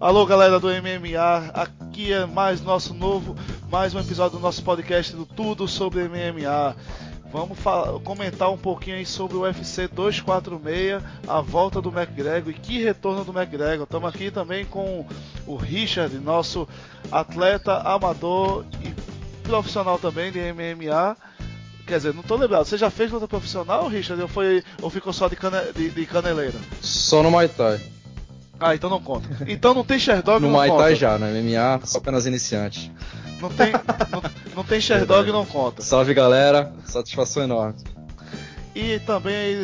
Alô 0.00 0.24
galera 0.24 0.58
do 0.58 0.68
MMA, 0.68 1.50
aqui 1.52 2.10
é 2.10 2.24
mais 2.24 2.62
nosso 2.62 2.94
novo, 2.94 3.36
mais 3.70 3.94
um 3.94 4.00
episódio 4.00 4.38
do 4.38 4.42
nosso 4.42 4.62
podcast 4.64 5.14
do 5.14 5.26
Tudo 5.26 5.68
sobre 5.68 6.08
MMA. 6.08 6.74
Vamos 7.30 7.58
comentar 8.02 8.50
um 8.50 8.56
pouquinho 8.56 8.96
aí 8.96 9.04
sobre 9.04 9.36
o 9.36 9.42
UFC 9.42 9.88
246, 9.88 11.02
a 11.28 11.42
volta 11.42 11.82
do 11.82 11.90
McGregor 11.90 12.50
e 12.50 12.54
que 12.54 12.82
retorno 12.82 13.26
do 13.26 13.38
McGregor. 13.38 13.84
Estamos 13.84 14.08
aqui 14.08 14.30
também 14.30 14.64
com 14.64 15.06
o 15.46 15.56
Richard, 15.56 16.16
nosso 16.16 16.66
atleta 17.12 17.80
amador 17.80 18.64
e 18.82 18.94
profissional 19.42 19.98
também 19.98 20.32
de 20.32 20.40
MMA. 20.50 21.14
Quer 21.86 21.98
dizer, 21.98 22.14
não 22.14 22.22
estou 22.22 22.38
lembrado. 22.38 22.64
Você 22.64 22.78
já 22.78 22.88
fez 22.88 23.10
luta 23.10 23.28
profissional, 23.28 23.86
Richard? 23.86 24.22
Ou, 24.22 24.28
foi, 24.28 24.64
ou 24.80 24.88
ficou 24.88 25.12
só 25.12 25.28
de, 25.28 25.36
cane, 25.36 25.58
de, 25.74 25.90
de 25.90 26.06
caneleira? 26.06 26.58
Só 26.80 27.22
no 27.22 27.30
Muay 27.30 27.48
Thai. 27.48 27.99
Ah, 28.60 28.74
então 28.74 28.90
não 28.90 29.00
conta. 29.00 29.26
Então 29.48 29.72
não 29.72 29.82
tem 29.82 29.98
Sherdog, 29.98 30.40
no 30.40 30.48
não 30.48 30.56
Muay 30.56 30.68
conta. 30.68 30.82
Thai 30.84 30.94
já, 30.94 31.18
no 31.18 31.26
MMA 31.26 31.80
só 31.84 31.98
apenas 31.98 32.26
iniciante. 32.26 32.92
Não 33.40 33.48
tem, 33.48 33.72
não, 33.72 34.22
não 34.56 34.64
tem 34.64 34.80
Sherdog, 34.80 35.32
não 35.32 35.46
conta. 35.46 35.80
Salve 35.80 36.12
galera, 36.12 36.70
satisfação 36.84 37.42
enorme. 37.42 37.76
E 38.74 38.98
também 39.00 39.56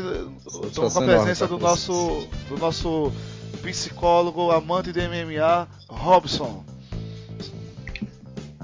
estamos 0.65 0.95
com 0.95 1.01
a 1.01 1.03
presença 1.03 1.47
do 1.47 1.59
nosso, 1.59 2.27
do 2.49 2.57
nosso 2.57 3.13
psicólogo, 3.63 4.51
amante 4.51 4.93
de 4.93 5.01
MMA, 5.07 5.69
Robson. 5.89 6.65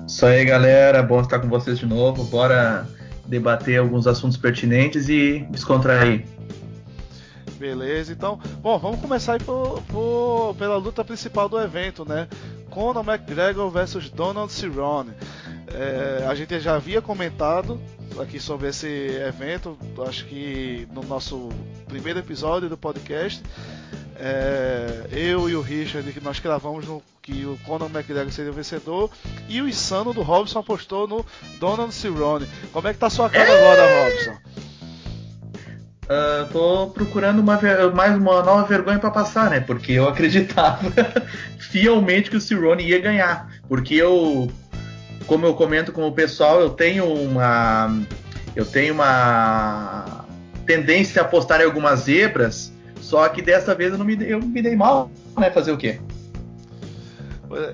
Isso 0.07 0.27
aí 0.27 0.45
galera, 0.45 1.03
bom 1.03 1.21
estar 1.21 1.39
com 1.39 1.49
vocês 1.49 1.79
de 1.79 1.87
novo. 1.87 2.25
Bora 2.25 2.89
debater 3.27 3.79
alguns 3.79 4.07
assuntos 4.07 4.37
pertinentes 4.37 5.09
e 5.09 5.47
descontrair. 5.51 6.25
Beleza, 7.63 8.13
então, 8.13 8.41
bom, 8.61 8.77
vamos 8.77 9.01
começar 9.01 9.35
aí 9.35 9.39
por, 9.39 9.81
por, 9.83 10.53
pela 10.59 10.77
luta 10.77 11.05
principal 11.05 11.49
do 11.49 11.61
evento, 11.61 12.05
né? 12.05 12.27
Conor 12.69 13.09
McGregor 13.09 13.71
versus 13.71 14.11
Donald 14.11 14.53
Cerrone. 14.53 15.13
É, 15.69 16.27
a 16.27 16.35
gente 16.35 16.59
já 16.59 16.75
havia 16.75 17.01
comentado 17.01 17.81
aqui 18.19 18.41
sobre 18.41 18.67
esse 18.67 18.89
evento, 18.89 19.79
acho 20.09 20.25
que 20.25 20.89
no 20.93 21.05
nosso 21.05 21.51
primeiro 21.87 22.19
episódio 22.19 22.69
do 22.69 22.77
podcast. 22.77 23.41
É, 24.17 25.07
eu 25.13 25.49
e 25.49 25.55
o 25.55 25.61
Richard, 25.61 26.13
que 26.13 26.21
nós 26.21 26.41
gravamos 26.41 26.85
no, 26.85 27.01
que 27.23 27.47
o 27.47 27.57
Conor 27.65 27.89
McGregor 27.89 28.33
seria 28.33 28.51
o 28.51 28.55
vencedor, 28.55 29.09
e 29.49 29.63
o 29.63 29.69
Insano 29.69 30.13
do 30.13 30.23
Robson 30.23 30.59
apostou 30.59 31.07
no 31.07 31.25
Donald 31.61 31.95
Cerrone. 31.95 32.49
Como 32.73 32.89
é 32.89 32.93
que 32.93 32.99
tá 32.99 33.07
a 33.07 33.11
sua 33.11 33.31
cara 33.31 33.53
agora, 33.53 34.05
Robson? 34.05 34.52
Uh, 36.13 36.47
tô 36.53 36.89
procurando 36.89 37.39
uma, 37.39 37.59
mais 37.95 38.15
uma 38.15 38.43
nova 38.43 38.65
vergonha 38.65 38.99
para 38.99 39.11
passar, 39.11 39.49
né? 39.49 39.61
Porque 39.61 39.93
eu 39.93 40.07
acreditava 40.07 40.93
fielmente 41.59 42.29
que 42.29 42.37
o 42.37 42.41
Cirone 42.41 42.85
ia 42.85 42.99
ganhar. 42.99 43.51
Porque 43.67 43.95
eu, 43.95 44.51
como 45.27 45.47
eu 45.47 45.55
comento 45.55 45.91
com 45.91 46.07
o 46.07 46.13
pessoal, 46.13 46.61
eu 46.61 46.69
tenho 46.69 47.07
uma, 47.07 47.99
eu 48.55 48.67
tenho 48.67 48.93
uma 48.93 50.27
tendência 50.67 51.23
a 51.23 51.25
apostar 51.25 51.63
em 51.63 51.65
algumas 51.65 52.01
zebras. 52.01 52.75
Só 53.01 53.27
que 53.31 53.41
dessa 53.41 53.75
vez 53.75 53.93
eu 53.93 53.99
não 53.99 54.05
me, 54.05 54.19
eu 54.23 54.39
me 54.39 54.61
dei 54.61 54.77
mal, 54.77 55.11
né? 55.39 55.51
Fazer 55.51 55.73
o 55.73 55.79
quê? 55.79 55.99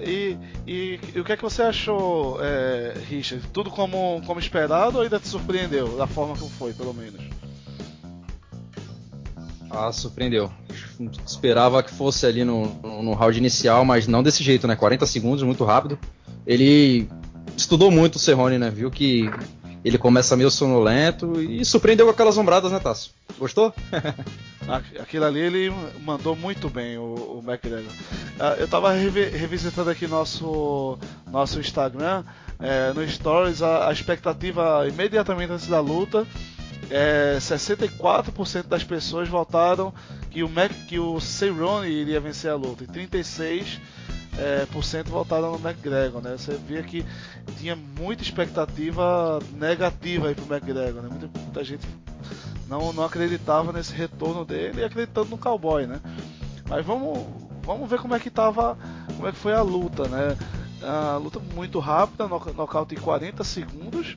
E, 0.01 0.37
e, 0.65 1.01
e, 1.13 1.21
o 1.21 1.25
que 1.25 1.33
é 1.33 1.37
que 1.37 1.43
você 1.43 1.63
achou, 1.63 2.39
é, 2.41 2.95
Richard? 3.09 3.45
Tudo 3.53 3.69
como, 3.69 4.23
como 4.25 4.39
esperado 4.39 4.99
ou 4.99 5.03
ainda 5.03 5.19
te 5.19 5.27
surpreendeu 5.27 5.97
da 5.97 6.07
forma 6.07 6.37
como 6.37 6.51
foi, 6.51 6.73
pelo 6.73 6.95
menos? 6.95 7.48
Ah, 9.71 9.93
surpreendeu. 9.93 10.51
Esperava 11.27 11.83
que 11.83 11.91
fosse 11.91 12.27
ali 12.27 12.45
no, 12.45 12.67
no, 13.03 13.15
round 13.15 13.37
inicial, 13.37 13.85
mas 13.85 14.07
não 14.07 14.23
desse 14.23 14.43
jeito, 14.43 14.67
né? 14.67 14.75
40 14.75 15.05
segundos, 15.07 15.43
muito 15.43 15.65
rápido. 15.65 15.99
Ele 16.47 17.09
estudou 17.57 17.91
muito 17.91 18.17
o 18.17 18.19
Cerrone, 18.19 18.59
né? 18.59 18.71
Viu 18.71 18.91
que 18.91 19.31
ele 19.85 19.99
começa 19.99 20.37
meio 20.37 20.51
sonolento 20.51 21.41
e 21.41 21.65
surpreendeu 21.65 22.07
com 22.07 22.13
aquelas 22.13 22.37
ombradas, 22.37 22.73
né, 22.73 22.79
Tasso? 22.79 23.15
Gostou? 23.39 23.75
Aquilo 25.01 25.25
ali 25.25 25.41
ele 25.41 25.73
mandou 26.05 26.37
muito 26.37 26.69
bem, 26.69 26.99
o, 26.99 27.03
o 27.15 27.45
McGregor. 27.47 27.91
Ah, 28.39 28.57
eu 28.59 28.69
tava 28.69 28.93
revisitando 28.93 29.89
aqui 29.89 30.07
nosso, 30.07 30.99
nosso 31.31 31.61
Instagram, 31.61 32.25
é, 32.59 32.93
no 32.93 33.07
Stories, 33.09 33.63
a, 33.63 33.89
a 33.89 33.93
expectativa 33.93 34.87
imediatamente 34.89 35.53
antes 35.53 35.69
da 35.69 35.81
luta 35.81 36.27
é, 36.91 37.37
64% 37.39 38.67
das 38.67 38.85
pessoas 38.85 39.29
votaram 39.29 39.93
que 40.31 40.43
o, 40.43 40.49
Mac, 40.49 40.71
que 40.89 40.99
o 40.99 41.21
Cerrone 41.21 41.89
iria 41.89 42.21
vencer 42.21 42.51
a 42.51 42.57
luta 42.57 42.85
e 42.85 42.87
36% 42.87 43.79
é, 44.39 44.67
por 44.67 44.85
cento 44.85 45.11
votaram 45.11 45.59
no 45.59 45.69
McGregor, 45.69 46.23
né? 46.23 46.37
Você 46.39 46.57
via 46.57 46.83
que 46.83 47.05
tinha 47.59 47.75
muita 47.75 48.23
expectativa 48.23 49.41
negativa 49.53 50.29
aí 50.29 50.35
pro 50.35 50.47
McGregor, 50.47 51.03
né? 51.03 51.09
Muita, 51.11 51.39
muita 51.41 51.65
gente 51.65 51.87
não, 52.69 52.93
não 52.93 53.05
acreditava 53.05 53.73
nesse 53.73 53.93
retorno 53.93 54.45
dele 54.45 54.85
acreditando 54.85 55.31
no 55.31 55.39
cowboy, 55.39 55.87
né? 55.87 56.01
Mas 56.69 56.87
vamos, 56.87 57.27
vamos 57.65 57.91
ver 57.91 57.99
como 57.99 58.15
é 58.15 58.21
que 58.21 58.31
tava, 58.31 58.79
como 59.17 59.27
é 59.27 59.33
que 59.33 59.39
foi 59.39 59.55
a 59.55 59.63
luta, 59.63 60.07
né? 60.07 60.37
A 60.83 61.17
luta 61.17 61.41
muito 61.41 61.81
rápida, 61.81 62.29
nocaute 62.29 62.95
em 62.95 63.01
40 63.01 63.43
segundos. 63.43 64.15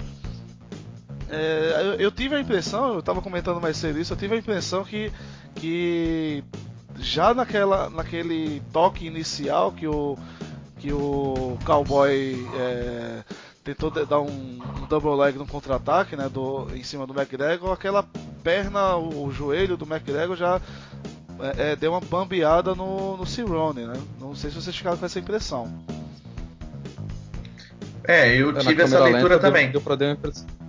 É, 1.32 1.82
eu, 1.82 1.94
eu, 1.94 2.12
tive 2.12 2.36
a 2.36 2.42
impressão, 2.42 2.94
eu 2.94 3.00
estava 3.00 3.22
comentando 3.22 3.62
mais 3.62 3.78
cedo 3.78 4.00
isso, 4.00 4.12
eu 4.12 4.18
tive 4.18 4.36
a 4.36 4.38
impressão 4.38 4.84
que, 4.84 5.12
que 5.56 6.44
já 7.00 7.34
naquela, 7.34 7.90
naquele 7.90 8.62
toque 8.74 9.06
inicial 9.06 9.72
que 9.72 9.88
o, 9.88 10.18
que 10.78 10.92
o 10.92 11.58
Cowboy 11.66 12.48
é, 12.56 13.24
tentou 13.64 13.90
dar 13.90 14.20
um, 14.20 14.28
um, 14.28 14.88
double 14.90 15.16
leg 15.16 15.38
no 15.38 15.48
contra-ataque 15.48 16.18
né, 16.18 16.28
do, 16.28 16.68
em 16.76 16.84
cima 16.84 17.08
do 17.08 17.14
McGregor, 17.14 17.72
aquela 17.72 18.06
perna, 18.44 18.98
o, 18.98 19.28
o 19.28 19.32
joelho 19.32 19.78
do 19.78 19.86
McGregor 19.86 20.36
já 20.36 20.60
é, 21.40 21.72
é, 21.72 21.76
deu 21.76 21.92
uma 21.92 22.02
bambeada 22.02 22.76
no, 22.76 23.16
no 23.18 23.26
Cerrone, 23.26 23.86
né? 23.86 23.94
Não 24.20 24.36
sei 24.36 24.50
se 24.50 24.58
vocês 24.58 24.76
ficaram 24.76 24.98
com 24.98 25.06
essa 25.06 25.20
impressão. 25.20 25.74
É, 28.04 28.36
eu 28.36 28.54
tive 28.60 28.84
essa 28.84 29.00
leitura 29.00 29.40
também. 29.40 29.64
Deu, 29.64 29.74
deu 29.74 29.82
pra 29.82 29.96
dar 29.96 30.06
uma 30.06 30.14
impressão. 30.14 30.61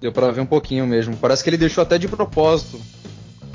Deu 0.00 0.10
pra 0.10 0.30
ver 0.30 0.40
um 0.40 0.46
pouquinho 0.46 0.86
mesmo. 0.86 1.16
Parece 1.16 1.44
que 1.44 1.50
ele 1.50 1.58
deixou 1.58 1.82
até 1.82 1.98
de 1.98 2.08
propósito 2.08 2.80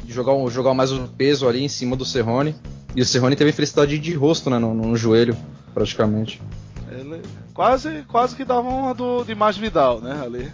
de 0.03 0.13
jogar, 0.13 0.33
jogar 0.49 0.73
mais 0.73 0.91
o 0.91 1.07
peso 1.07 1.47
ali 1.47 1.63
em 1.63 1.67
cima 1.67 1.95
do 1.95 2.05
Serrone. 2.05 2.55
E 2.95 3.01
o 3.01 3.05
Serrone 3.05 3.35
teve 3.35 3.51
felicidade 3.51 3.97
de 3.97 4.13
rosto 4.13 4.49
né, 4.49 4.59
no, 4.59 4.73
no 4.73 4.95
joelho, 4.95 5.35
praticamente. 5.73 6.41
Ele 6.89 7.21
quase, 7.53 8.03
quase 8.07 8.35
que 8.35 8.45
dava 8.45 8.69
uma 8.69 8.93
do, 8.93 9.23
de 9.23 9.33
mais 9.33 9.57
Vidal, 9.57 9.99
né, 9.99 10.21
ali. 10.23 10.51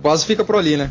Quase 0.00 0.24
fica 0.24 0.44
por 0.44 0.56
ali, 0.56 0.76
né? 0.76 0.90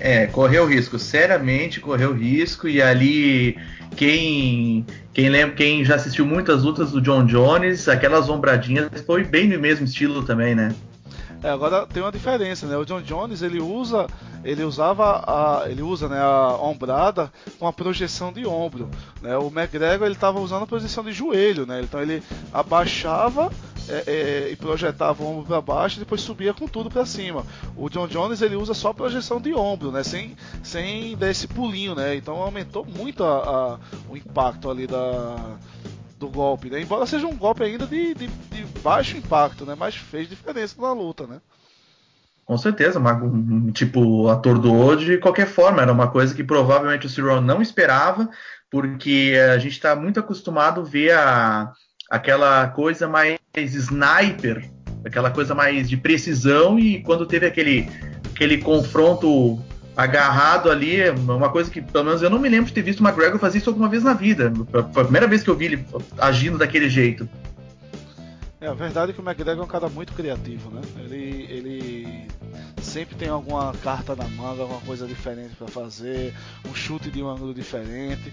É, 0.00 0.26
correu 0.26 0.66
risco, 0.66 0.98
seriamente 0.98 1.80
correu 1.80 2.14
risco 2.14 2.68
e 2.68 2.80
ali 2.80 3.56
quem 3.96 4.86
quem 5.12 5.28
lembra, 5.28 5.56
quem 5.56 5.84
já 5.84 5.96
assistiu 5.96 6.24
muitas 6.24 6.62
lutas 6.62 6.92
do 6.92 7.00
John 7.00 7.26
Jones, 7.26 7.88
aquelas 7.88 8.28
ombradinhas 8.28 8.88
foi 9.04 9.24
bem 9.24 9.48
no 9.48 9.58
mesmo 9.58 9.84
estilo 9.84 10.22
também, 10.22 10.54
né? 10.54 10.72
É, 11.42 11.50
agora 11.50 11.86
tem 11.86 12.02
uma 12.02 12.10
diferença, 12.10 12.66
né? 12.66 12.76
O 12.76 12.84
John 12.84 13.00
Jones 13.00 13.42
ele 13.42 13.60
usa, 13.60 14.06
ele 14.42 14.64
usava 14.64 15.22
a, 15.24 15.70
ele 15.70 15.82
usa 15.82 16.08
né, 16.08 16.18
a 16.20 16.56
ombrada 16.60 17.32
com 17.58 17.66
a 17.66 17.72
projeção 17.72 18.32
de 18.32 18.44
ombro. 18.44 18.90
Né? 19.22 19.36
O 19.38 19.46
McGregor 19.46 20.06
ele 20.06 20.16
estava 20.16 20.40
usando 20.40 20.64
a 20.64 20.66
posição 20.66 21.04
de 21.04 21.12
joelho, 21.12 21.64
né? 21.64 21.80
Então 21.80 22.02
ele 22.02 22.22
abaixava 22.52 23.52
é, 23.88 24.02
é, 24.06 24.50
e 24.50 24.56
projetava 24.56 25.22
o 25.22 25.26
ombro 25.26 25.46
para 25.46 25.60
baixo 25.60 25.96
e 25.96 26.00
depois 26.00 26.20
subia 26.20 26.52
com 26.52 26.66
tudo 26.66 26.90
para 26.90 27.06
cima. 27.06 27.46
O 27.76 27.88
John 27.88 28.08
Jones 28.08 28.42
ele 28.42 28.56
usa 28.56 28.74
só 28.74 28.92
projeção 28.92 29.40
de 29.40 29.54
ombro, 29.54 29.92
né? 29.92 30.02
Sem, 30.02 30.36
sem 30.62 31.16
dar 31.16 31.30
esse 31.30 31.46
pulinho, 31.46 31.94
né? 31.94 32.16
Então 32.16 32.36
aumentou 32.36 32.84
muito 32.84 33.22
a, 33.22 33.36
a, 33.38 33.78
o 34.10 34.16
impacto 34.16 34.68
ali 34.68 34.88
da 34.88 35.56
do 36.18 36.28
golpe, 36.28 36.68
né? 36.68 36.80
Embora 36.80 37.06
seja 37.06 37.26
um 37.26 37.36
golpe 37.36 37.62
ainda 37.62 37.86
de, 37.86 38.12
de, 38.14 38.28
baixo 38.78 39.16
impacto, 39.16 39.64
né? 39.64 39.74
Mas 39.78 39.96
fez 39.96 40.28
diferença 40.28 40.80
na 40.80 40.92
luta, 40.92 41.26
né? 41.26 41.40
Com 42.44 42.56
certeza, 42.56 42.98
mas, 42.98 43.18
tipo, 43.74 44.28
atordoou 44.28 44.96
de 44.96 45.18
qualquer 45.18 45.46
forma. 45.46 45.82
Era 45.82 45.92
uma 45.92 46.08
coisa 46.08 46.34
que 46.34 46.42
provavelmente 46.42 47.06
o 47.06 47.08
Cyril 47.10 47.42
não 47.42 47.60
esperava, 47.60 48.28
porque 48.70 49.34
a 49.54 49.58
gente 49.58 49.72
está 49.72 49.94
muito 49.94 50.18
acostumado 50.18 50.80
a 50.80 50.84
ver 50.84 51.12
a, 51.12 51.72
aquela 52.10 52.68
coisa 52.68 53.06
mais 53.06 53.38
sniper, 53.54 54.70
aquela 55.04 55.30
coisa 55.30 55.54
mais 55.54 55.90
de 55.90 55.96
precisão, 55.98 56.78
e 56.78 57.02
quando 57.02 57.26
teve 57.26 57.44
aquele, 57.44 57.86
aquele 58.34 58.58
confronto 58.58 59.62
agarrado 59.94 60.70
ali, 60.70 61.00
é 61.00 61.10
uma 61.10 61.50
coisa 61.50 61.70
que 61.70 61.82
pelo 61.82 62.04
menos 62.04 62.22
eu 62.22 62.30
não 62.30 62.38
me 62.38 62.48
lembro 62.48 62.66
de 62.66 62.72
ter 62.72 62.82
visto 62.82 63.00
o 63.00 63.06
McGregor 63.06 63.38
fazer 63.38 63.58
isso 63.58 63.68
alguma 63.68 63.88
vez 63.88 64.04
na 64.04 64.14
vida. 64.14 64.52
Foi 64.70 65.02
a 65.02 65.04
primeira 65.04 65.26
vez 65.26 65.42
que 65.42 65.50
eu 65.50 65.56
vi 65.56 65.66
ele 65.66 65.84
agindo 66.16 66.56
daquele 66.56 66.88
jeito. 66.88 67.28
É, 68.60 68.66
a 68.66 68.74
verdade 68.74 69.12
é 69.12 69.14
que 69.14 69.20
o 69.20 69.24
McGregor 69.24 69.62
é 69.62 69.64
um 69.64 69.70
cara 69.70 69.88
muito 69.88 70.12
criativo, 70.12 70.70
né? 70.70 70.80
Ele, 70.98 71.46
ele 71.48 72.28
sempre 72.82 73.14
tem 73.14 73.28
alguma 73.28 73.72
carta 73.84 74.16
na 74.16 74.26
manga, 74.28 74.62
alguma 74.62 74.80
coisa 74.80 75.06
diferente 75.06 75.54
para 75.54 75.68
fazer, 75.68 76.34
um 76.68 76.74
chute 76.74 77.10
de 77.10 77.22
um 77.22 77.28
ângulo 77.28 77.54
diferente. 77.54 78.32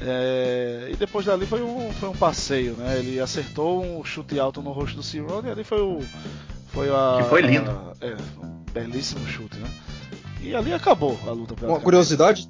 É, 0.00 0.90
e 0.92 0.96
depois 0.96 1.24
dali 1.24 1.46
foi 1.46 1.62
um, 1.62 1.90
foi 1.94 2.08
um 2.10 2.16
passeio, 2.16 2.74
né? 2.74 2.98
Ele 2.98 3.18
acertou 3.18 3.82
um 3.82 4.04
chute 4.04 4.38
alto 4.38 4.60
no 4.62 4.70
rosto 4.70 4.96
do 4.96 5.02
Cerrone 5.02 5.48
e 5.48 5.50
ali 5.50 5.64
foi 5.64 5.80
o. 5.80 6.00
Foi 6.68 6.88
a. 6.90 7.18
Que 7.22 7.28
foi 7.28 7.40
lindo. 7.40 7.70
A, 7.70 7.94
é, 8.06 8.16
um 8.42 8.64
belíssimo 8.72 9.26
chute, 9.26 9.56
né? 9.56 9.68
E 10.42 10.54
ali 10.54 10.72
acabou 10.72 11.18
a 11.26 11.30
luta. 11.30 11.54
Uma 11.66 11.80
curiosidade, 11.80 12.48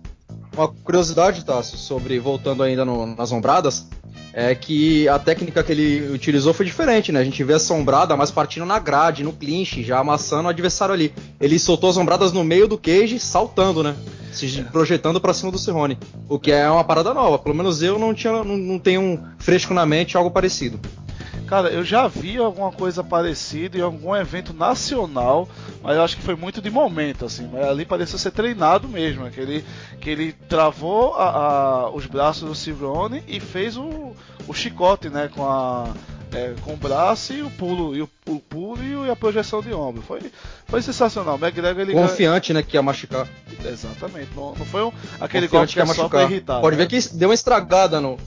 uma 0.54 0.68
curiosidade, 0.68 1.44
Tasso, 1.44 1.78
sobre 1.78 2.18
voltando 2.18 2.62
ainda 2.62 2.84
no, 2.84 3.06
nas 3.06 3.32
ombradas, 3.32 3.88
é 4.32 4.54
que 4.54 5.08
a 5.08 5.18
técnica 5.18 5.62
que 5.62 5.72
ele 5.72 6.10
utilizou 6.12 6.52
foi 6.52 6.66
diferente, 6.66 7.10
né? 7.10 7.20
A 7.20 7.24
gente 7.24 7.42
vê 7.42 7.54
a 7.54 7.58
sombrada 7.58 8.16
mais 8.16 8.30
partindo 8.30 8.66
na 8.66 8.78
grade, 8.78 9.24
no 9.24 9.32
clinch, 9.32 9.82
já 9.82 9.98
amassando 9.98 10.46
o 10.46 10.50
adversário 10.50 10.94
ali. 10.94 11.12
Ele 11.40 11.58
soltou 11.58 11.90
as 11.90 11.96
ombradas 11.96 12.32
no 12.32 12.44
meio 12.44 12.68
do 12.68 12.78
cage, 12.78 13.18
saltando, 13.18 13.82
né? 13.82 13.96
Se 14.32 14.62
projetando 14.70 15.20
para 15.20 15.34
cima 15.34 15.50
do 15.50 15.58
Cerrone. 15.58 15.98
O 16.28 16.38
que 16.38 16.52
é 16.52 16.70
uma 16.70 16.84
parada 16.84 17.14
nova. 17.14 17.38
Pelo 17.38 17.54
menos 17.54 17.82
eu 17.82 17.98
não 17.98 18.14
tinha, 18.14 18.44
não, 18.44 18.56
não 18.56 18.78
tenho 18.78 19.00
um 19.00 19.18
fresco 19.38 19.72
na 19.72 19.86
mente 19.86 20.16
algo 20.16 20.30
parecido. 20.30 20.78
Cara, 21.48 21.70
eu 21.70 21.82
já 21.82 22.06
vi 22.06 22.36
alguma 22.36 22.70
coisa 22.70 23.02
parecida 23.02 23.78
em 23.78 23.80
algum 23.80 24.14
evento 24.14 24.52
nacional, 24.52 25.48
mas 25.82 25.96
eu 25.96 26.02
acho 26.02 26.16
que 26.16 26.22
foi 26.22 26.36
muito 26.36 26.60
de 26.60 26.70
momento, 26.70 27.24
assim. 27.24 27.48
Mas 27.50 27.64
ali 27.64 27.86
pareceu 27.86 28.18
ser 28.18 28.32
treinado 28.32 28.86
mesmo, 28.86 29.24
né? 29.24 29.30
que 29.30 29.40
ele, 29.40 29.64
que 29.98 30.10
ele 30.10 30.32
travou 30.32 31.14
a, 31.14 31.30
a, 31.30 31.90
os 31.90 32.04
braços 32.04 32.46
do 32.46 32.54
Civrone 32.54 33.22
e 33.26 33.40
fez 33.40 33.78
o, 33.78 34.12
o 34.46 34.52
chicote, 34.52 35.08
né, 35.08 35.30
com 35.34 35.48
a 35.48 35.88
é, 36.34 36.54
com 36.62 36.74
o 36.74 36.76
braço 36.76 37.32
e 37.32 37.42
o 37.42 37.50
pulo 37.50 37.96
e 37.96 38.02
o, 38.02 38.10
o 38.26 38.38
pulo 38.38 39.06
e 39.06 39.10
a 39.10 39.16
projeção 39.16 39.62
de 39.62 39.72
ombro. 39.72 40.02
Foi, 40.02 40.20
foi 40.66 40.82
sensacional. 40.82 41.36
O 41.36 41.38
McGregor 41.38 41.80
ele 41.80 41.94
confiante, 41.94 42.52
né, 42.52 42.62
que 42.62 42.76
ia 42.76 42.82
machucar. 42.82 43.26
Exatamente. 43.64 44.28
Não, 44.36 44.54
não 44.54 44.66
foi 44.66 44.82
um, 44.84 44.92
aquele 45.18 45.48
golpe 45.48 45.72
que, 45.72 45.78
ia 45.78 45.84
é 45.84 45.86
só 45.86 46.08
pra 46.08 46.24
irritar. 46.24 46.60
Pode 46.60 46.76
né? 46.76 46.84
ver 46.84 46.88
que 46.88 47.16
deu 47.16 47.30
uma 47.30 47.34
estragada 47.34 48.00
no 48.00 48.18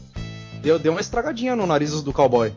deu, 0.62 0.80
deu 0.80 0.92
uma 0.92 1.02
estragadinha 1.02 1.56
no 1.56 1.68
nariz 1.68 2.02
do 2.02 2.12
cowboy. 2.14 2.52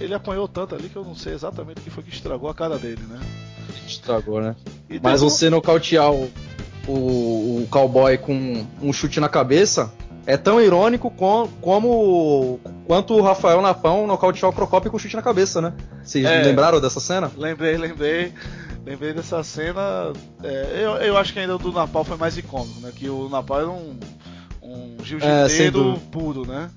É, 0.00 0.04
ele 0.04 0.14
apanhou 0.14 0.48
tanto 0.48 0.74
ali 0.74 0.88
que 0.88 0.96
eu 0.96 1.04
não 1.04 1.14
sei 1.14 1.34
exatamente 1.34 1.78
o 1.78 1.82
que 1.82 1.90
foi 1.90 2.02
que 2.02 2.10
estragou 2.10 2.50
a 2.50 2.54
cara 2.54 2.78
dele, 2.78 3.02
né? 3.08 3.20
Estragou, 3.86 4.40
né? 4.40 4.56
E 4.88 5.00
Mas 5.00 5.20
você 5.20 5.48
nocautear 5.48 6.12
o, 6.12 6.30
o, 6.86 7.62
o 7.62 7.68
cowboy 7.70 8.18
com 8.18 8.66
um 8.82 8.92
chute 8.92 9.20
na 9.20 9.28
cabeça 9.28 9.92
é 10.26 10.36
tão 10.36 10.60
irônico 10.60 11.10
com, 11.10 11.48
como 11.60 12.60
quanto 12.86 13.14
o 13.14 13.22
Rafael 13.22 13.60
Napão 13.60 14.06
nocautear 14.06 14.50
o 14.50 14.54
Crocop 14.54 14.88
com 14.88 14.96
um 14.96 15.00
chute 15.00 15.16
na 15.16 15.22
cabeça, 15.22 15.60
né? 15.60 15.72
Vocês 16.02 16.24
é, 16.24 16.42
lembraram 16.42 16.80
dessa 16.80 17.00
cena? 17.00 17.30
Lembrei, 17.36 17.76
lembrei. 17.76 18.32
Lembrei 18.84 19.12
dessa 19.12 19.42
cena. 19.44 20.12
É, 20.42 20.80
eu, 20.82 20.90
eu 20.96 21.16
acho 21.16 21.32
que 21.32 21.38
ainda 21.38 21.54
o 21.54 21.58
do 21.58 21.72
Napal 21.72 22.04
foi 22.04 22.16
mais 22.16 22.36
icônico, 22.36 22.80
né? 22.80 22.92
Que 22.94 23.08
o 23.08 23.28
Napal 23.28 23.60
era 23.60 23.70
um, 23.70 23.98
um 24.60 24.96
jiu-jiteiro 25.02 25.94
é, 25.94 26.10
puro, 26.10 26.46
né? 26.46 26.68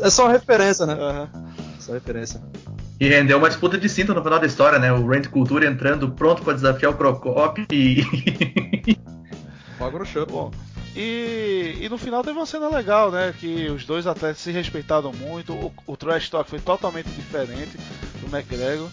É 0.00 0.10
só 0.10 0.24
uma 0.24 0.32
referência, 0.32 0.84
né? 0.84 0.94
Uhum. 0.94 1.44
Só 1.78 1.92
referência. 1.92 2.40
E 2.98 3.08
rendeu 3.08 3.38
uma 3.38 3.48
disputa 3.48 3.76
de 3.76 3.88
cinta 3.88 4.14
no 4.14 4.22
final 4.22 4.38
da 4.38 4.46
história, 4.46 4.78
né? 4.78 4.92
O 4.92 5.06
Rand 5.06 5.24
Cultura 5.24 5.66
entrando 5.66 6.10
pronto 6.10 6.42
para 6.42 6.54
desafiar 6.54 6.92
o 6.92 6.96
Procop 6.96 7.66
e. 7.70 8.02
Show. 10.06 10.24
Bom, 10.24 10.50
e, 10.96 11.78
e, 11.80 11.88
no 11.88 11.98
final 11.98 12.22
teve 12.22 12.38
uma 12.38 12.46
cena 12.46 12.68
legal, 12.68 13.10
né? 13.10 13.34
Que 13.38 13.68
os 13.68 13.84
dois 13.84 14.06
atletas 14.06 14.38
se 14.38 14.52
respeitaram 14.52 15.12
muito. 15.12 15.52
O, 15.52 15.72
o 15.86 15.96
trash 15.96 16.30
talk 16.30 16.48
foi 16.48 16.60
totalmente 16.60 17.08
diferente 17.10 17.76
do 18.20 18.34
McGregor. 18.34 18.88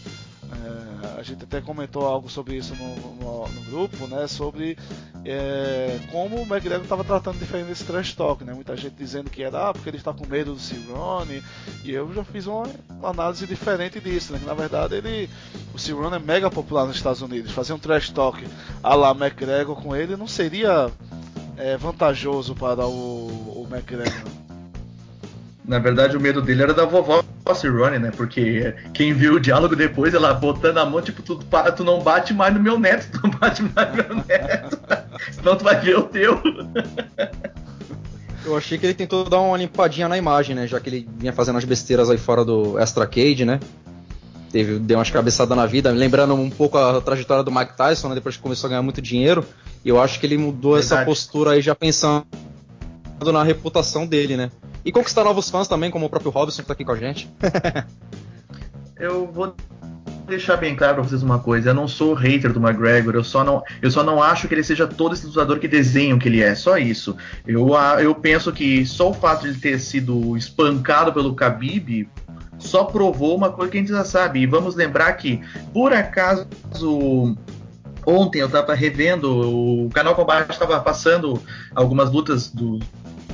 A 1.21 1.23
gente 1.23 1.43
até 1.43 1.61
comentou 1.61 2.07
algo 2.07 2.27
sobre 2.27 2.55
isso 2.55 2.73
no, 2.73 2.95
no, 2.95 3.47
no 3.47 3.61
grupo, 3.69 4.07
né? 4.07 4.25
Sobre 4.25 4.75
é, 5.23 5.99
como 6.11 6.37
o 6.37 6.41
McGregor 6.41 6.81
estava 6.81 7.03
tratando 7.03 7.37
diferente 7.37 7.67
desse 7.67 7.83
trash 7.83 8.15
talk, 8.15 8.43
né? 8.43 8.55
Muita 8.55 8.75
gente 8.75 8.95
dizendo 8.97 9.29
que 9.29 9.43
era 9.43 9.69
ah, 9.69 9.71
porque 9.71 9.87
ele 9.87 9.97
está 9.97 10.11
com 10.11 10.25
medo 10.25 10.55
do 10.55 10.59
Cerrone, 10.59 11.43
e 11.83 11.91
eu 11.91 12.11
já 12.11 12.23
fiz 12.23 12.47
uma, 12.47 12.63
uma, 12.89 13.09
análise 13.09 13.45
diferente 13.45 13.99
disso, 13.99 14.33
né? 14.33 14.39
Que 14.39 14.47
na 14.47 14.55
verdade 14.55 14.95
ele, 14.95 15.29
o 15.75 15.77
Cerrone 15.77 16.15
é 16.15 16.19
mega 16.19 16.49
popular 16.49 16.87
nos 16.87 16.95
Estados 16.95 17.21
Unidos. 17.21 17.51
Fazer 17.51 17.73
um 17.73 17.79
trash 17.79 18.09
talk 18.09 18.43
a 18.81 18.95
la 18.95 19.11
McGregor 19.11 19.75
com 19.75 19.95
ele 19.95 20.17
não 20.17 20.27
seria 20.27 20.89
é, 21.55 21.77
vantajoso 21.77 22.55
para 22.55 22.87
o, 22.87 23.61
o 23.61 23.67
McGregor. 23.69 24.27
Na 25.63 25.77
verdade, 25.77 26.17
o 26.17 26.19
medo 26.19 26.41
dele 26.41 26.63
era 26.63 26.73
da 26.73 26.83
vovó 26.83 27.23
Ronnie, 27.53 27.99
né? 27.99 28.11
Porque 28.15 28.73
quem 28.93 29.13
viu 29.13 29.35
o 29.35 29.39
diálogo 29.39 29.75
depois, 29.75 30.13
ela 30.13 30.33
botando 30.33 30.77
a 30.77 30.85
mão, 30.85 31.01
tipo, 31.01 31.21
tu, 31.21 31.39
tu 31.75 31.83
não 31.83 32.01
bate 32.01 32.33
mais 32.33 32.53
no 32.53 32.59
meu 32.59 32.79
neto, 32.79 33.11
tu 33.11 33.21
não 33.23 33.31
bate 33.37 33.61
mais 33.63 33.89
no 33.89 33.95
meu 33.95 34.25
neto, 34.27 34.79
senão 35.31 35.55
tu 35.55 35.63
vai 35.63 35.79
ver 35.79 35.97
o 35.97 36.03
teu. 36.03 36.41
Eu 38.43 38.57
achei 38.57 38.77
que 38.77 38.85
ele 38.85 38.93
tentou 38.93 39.23
dar 39.29 39.39
uma 39.39 39.57
limpadinha 39.57 40.07
na 40.07 40.17
imagem, 40.17 40.55
né? 40.55 40.67
Já 40.67 40.79
que 40.79 40.89
ele 40.89 41.09
vinha 41.17 41.31
fazendo 41.31 41.57
as 41.57 41.65
besteiras 41.65 42.09
aí 42.09 42.17
fora 42.17 42.43
do 42.43 42.79
Extra 42.79 43.05
Cage, 43.05 43.45
né? 43.45 43.59
Teve, 44.51 44.79
deu 44.79 44.97
umas 44.97 45.09
cabeçadas 45.09 45.55
na 45.55 45.65
vida, 45.65 45.91
lembrando 45.91 46.33
um 46.33 46.49
pouco 46.49 46.77
a 46.77 46.99
trajetória 46.99 47.43
do 47.43 47.51
Mike 47.51 47.77
Tyson, 47.77 48.09
né? 48.09 48.15
Depois 48.15 48.35
que 48.35 48.41
começou 48.41 48.67
a 48.67 48.69
ganhar 48.69 48.81
muito 48.81 49.01
dinheiro. 49.01 49.45
E 49.85 49.89
eu 49.89 50.01
acho 50.01 50.19
que 50.19 50.25
ele 50.25 50.37
mudou 50.37 50.73
Verdade. 50.73 50.93
essa 50.93 51.05
postura 51.05 51.51
aí 51.51 51.61
já 51.61 51.73
pensando 51.73 52.25
na 53.31 53.43
reputação 53.43 54.05
dele, 54.05 54.35
né? 54.35 54.51
E 54.83 54.91
conquistar 54.91 55.23
novos 55.23 55.49
fãs 55.49 55.67
também, 55.67 55.91
como 55.91 56.05
o 56.05 56.09
próprio 56.09 56.31
Robson 56.31 56.61
que 56.61 56.67
tá 56.67 56.73
aqui 56.73 56.85
com 56.85 56.91
a 56.91 56.97
gente. 56.97 57.29
eu 58.99 59.31
vou 59.31 59.55
deixar 60.27 60.57
bem 60.57 60.75
claro 60.75 60.95
pra 60.95 61.03
vocês 61.03 61.21
uma 61.21 61.39
coisa, 61.39 61.69
eu 61.69 61.73
não 61.73 61.87
sou 61.87 62.13
hater 62.13 62.53
do 62.53 62.59
McGregor, 62.59 63.15
eu 63.15 63.23
só 63.23 63.43
não, 63.43 63.61
eu 63.81 63.91
só 63.91 64.03
não 64.03 64.23
acho 64.23 64.47
que 64.47 64.53
ele 64.53 64.63
seja 64.63 64.87
todo 64.87 65.13
esse 65.13 65.27
lutador 65.27 65.59
que 65.59 65.67
desenham 65.67 66.17
que 66.17 66.29
ele 66.29 66.41
é, 66.41 66.55
só 66.55 66.77
isso. 66.77 67.15
Eu, 67.45 67.69
eu 67.99 68.15
penso 68.15 68.51
que 68.51 68.85
só 68.85 69.09
o 69.09 69.13
fato 69.13 69.41
de 69.41 69.49
ele 69.49 69.59
ter 69.59 69.79
sido 69.79 70.35
espancado 70.37 71.11
pelo 71.11 71.33
Khabib 71.33 72.09
só 72.57 72.83
provou 72.85 73.35
uma 73.35 73.51
coisa 73.51 73.71
que 73.71 73.77
a 73.77 73.81
gente 73.81 73.91
já 73.91 74.05
sabe. 74.05 74.39
E 74.39 74.45
vamos 74.45 74.75
lembrar 74.75 75.11
que, 75.13 75.41
por 75.73 75.93
acaso, 75.93 76.47
ontem 78.05 78.39
eu 78.39 78.45
estava 78.45 78.73
revendo, 78.73 79.85
o 79.85 79.89
canal 79.89 80.15
Combate 80.15 80.51
estava 80.51 80.79
passando 80.79 81.41
algumas 81.75 82.11
lutas 82.11 82.49
do, 82.49 82.79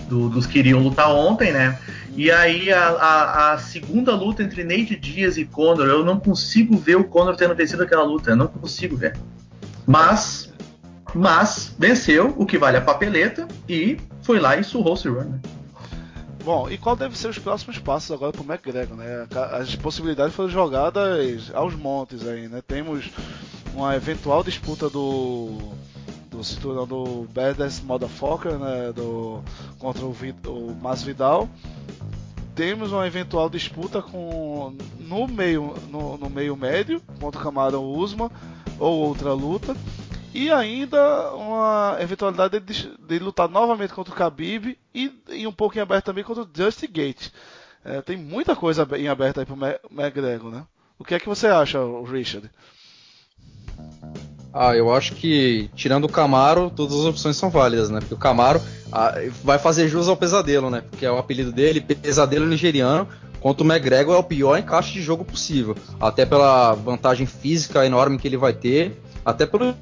do, 0.07 0.29
dos 0.29 0.45
que 0.45 0.59
iriam 0.59 0.79
lutar 0.79 1.09
ontem, 1.13 1.51
né? 1.51 1.77
E 2.15 2.31
aí 2.31 2.71
a, 2.71 2.87
a, 2.89 3.53
a, 3.53 3.57
segunda 3.59 4.15
luta 4.15 4.41
entre 4.41 4.63
Nate 4.63 4.95
Diaz 4.95 5.37
e 5.37 5.45
Conor, 5.45 5.87
eu 5.87 6.03
não 6.03 6.19
consigo 6.19 6.77
ver 6.77 6.97
o 6.97 7.03
Conor 7.03 7.35
tendo 7.35 7.53
vencido 7.53 7.83
aquela 7.83 8.03
luta, 8.03 8.31
eu 8.31 8.35
não 8.35 8.47
consigo 8.47 8.95
ver. 8.95 9.15
Mas, 9.85 10.51
mas 11.13 11.75
venceu, 11.77 12.33
o 12.37 12.45
que 12.45 12.57
vale 12.57 12.77
a 12.77 12.81
papeleta, 12.81 13.47
e 13.69 13.97
foi 14.23 14.39
lá 14.39 14.57
e 14.57 14.63
surrou 14.63 14.93
o 14.93 14.97
Cerrone. 14.97 15.29
Né? 15.29 15.39
Bom, 16.43 16.69
e 16.69 16.77
qual 16.77 16.95
deve 16.95 17.17
ser 17.17 17.27
os 17.27 17.37
próximos 17.37 17.77
passos 17.77 18.09
agora 18.09 18.31
para 18.31 18.41
o 18.41 18.45
McGregor, 18.45 18.95
né? 18.95 19.27
As 19.51 19.75
possibilidades 19.75 20.33
foram 20.33 20.49
jogadas 20.49 21.51
aos 21.53 21.75
montes 21.75 22.25
aí, 22.25 22.47
né? 22.47 22.63
Temos 22.65 23.11
uma 23.75 23.95
eventual 23.95 24.43
disputa 24.43 24.89
do 24.89 25.73
do 26.37 26.43
cinturão 26.43 26.87
do 26.87 27.27
Badass 27.33 27.81
Motherfucker, 27.81 28.57
né, 28.57 28.93
do, 28.93 29.41
contra 29.79 30.05
o, 30.05 30.15
o 30.47 30.75
Masvidal. 30.75 31.49
Temos 32.55 32.91
uma 32.91 33.05
eventual 33.05 33.49
disputa 33.49 34.01
com 34.01 34.75
no 34.99 35.27
meio 35.27 35.75
no, 35.89 36.17
no 36.17 36.29
meio 36.29 36.55
médio 36.55 37.01
contra 37.19 37.39
o 37.39 37.43
Camarão 37.43 37.85
Usman 37.85 38.29
ou 38.79 39.05
outra 39.05 39.33
luta. 39.33 39.75
E 40.33 40.51
ainda 40.51 41.33
uma 41.33 41.97
eventualidade 41.99 42.59
de, 42.59 42.95
de, 42.97 43.19
lutar 43.19 43.49
novamente 43.49 43.93
contra 43.93 44.13
o 44.13 44.17
Khabib 44.17 44.77
e, 44.93 45.11
e 45.29 45.47
um 45.47 45.51
pouco 45.51 45.77
em 45.77 45.81
aberto 45.81 46.05
também 46.05 46.23
contra 46.23 46.43
o 46.43 46.49
Justin 46.53 46.91
Gate. 46.91 47.29
É, 47.83 48.01
tem 48.01 48.17
muita 48.17 48.55
coisa 48.55 48.87
em 48.97 49.07
aberto 49.07 49.39
aí 49.39 49.45
pro 49.45 49.57
McGregor, 49.91 50.51
né? 50.51 50.65
O 50.99 51.03
que 51.03 51.15
é 51.15 51.19
que 51.19 51.29
você 51.29 51.47
acha, 51.47 51.79
Richard? 52.05 52.51
Ah, 54.53 54.75
eu 54.75 54.93
acho 54.93 55.13
que, 55.13 55.69
tirando 55.75 56.05
o 56.05 56.09
Camaro, 56.09 56.69
todas 56.69 56.97
as 56.99 57.05
opções 57.05 57.35
são 57.35 57.49
válidas, 57.49 57.89
né? 57.89 57.99
Porque 57.99 58.13
o 58.13 58.17
Camaro 58.17 58.61
ah, 58.91 59.15
vai 59.43 59.59
fazer 59.59 59.87
jus 59.87 60.07
ao 60.07 60.17
pesadelo, 60.17 60.69
né? 60.69 60.81
Porque 60.89 61.05
é 61.05 61.11
o 61.11 61.17
apelido 61.17 61.51
dele, 61.51 61.81
pesadelo 61.81 62.45
nigeriano. 62.45 63.07
Quanto 63.39 63.61
o 63.61 63.71
McGregor 63.71 64.15
é 64.15 64.19
o 64.19 64.23
pior 64.23 64.57
encaixe 64.57 64.93
de 64.93 65.01
jogo 65.01 65.23
possível. 65.23 65.75
Até 65.99 66.25
pela 66.25 66.73
vantagem 66.73 67.27
física 67.27 67.85
enorme 67.85 68.17
que 68.17 68.27
ele 68.27 68.37
vai 68.37 68.53
ter, 68.53 68.99
até 69.23 69.45
pelo 69.45 69.75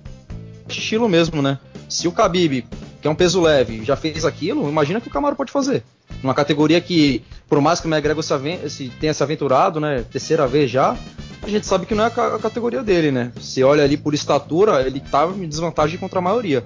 estilo 0.68 1.08
mesmo, 1.08 1.42
né? 1.42 1.58
Se 1.88 2.08
o 2.08 2.12
Khabib, 2.12 2.66
que 3.02 3.08
é 3.08 3.12
um 3.12 3.16
peso 3.16 3.42
leve, 3.42 3.84
já 3.86 3.96
fez 3.96 4.26
aquilo, 4.26 4.68
imagina 4.68 5.00
que 5.00 5.08
o 5.08 5.12
Camaro 5.12 5.36
pode 5.36 5.52
fazer. 5.52 5.84
Numa 6.22 6.34
categoria 6.34 6.80
que, 6.82 7.22
por 7.48 7.62
mais 7.62 7.80
que 7.80 7.88
o 7.88 7.90
McGregor 7.90 8.24
se, 8.24 8.70
se 8.70 8.90
tenha 9.00 9.14
se 9.14 9.22
aventurado, 9.22 9.80
né? 9.80 10.04
Terceira 10.12 10.48
vez 10.48 10.72
já, 10.72 10.98
a 11.42 11.50
gente 11.50 11.68
sabe 11.68 11.86
que 11.86 11.94
não 11.94 12.04
é 12.04 12.08
a, 12.08 12.40
categoria 12.40 12.82
dele, 12.82 13.12
né? 13.12 13.32
Se 13.40 13.64
olha 13.64 13.84
ali 13.84 13.98
por 13.98 14.14
estatura, 14.14 14.82
ele 14.82 15.00
tá 15.00 15.28
em 15.28 15.48
desvantagem 15.48 16.00
contra 16.00 16.20
a 16.20 16.22
maioria. 16.22 16.66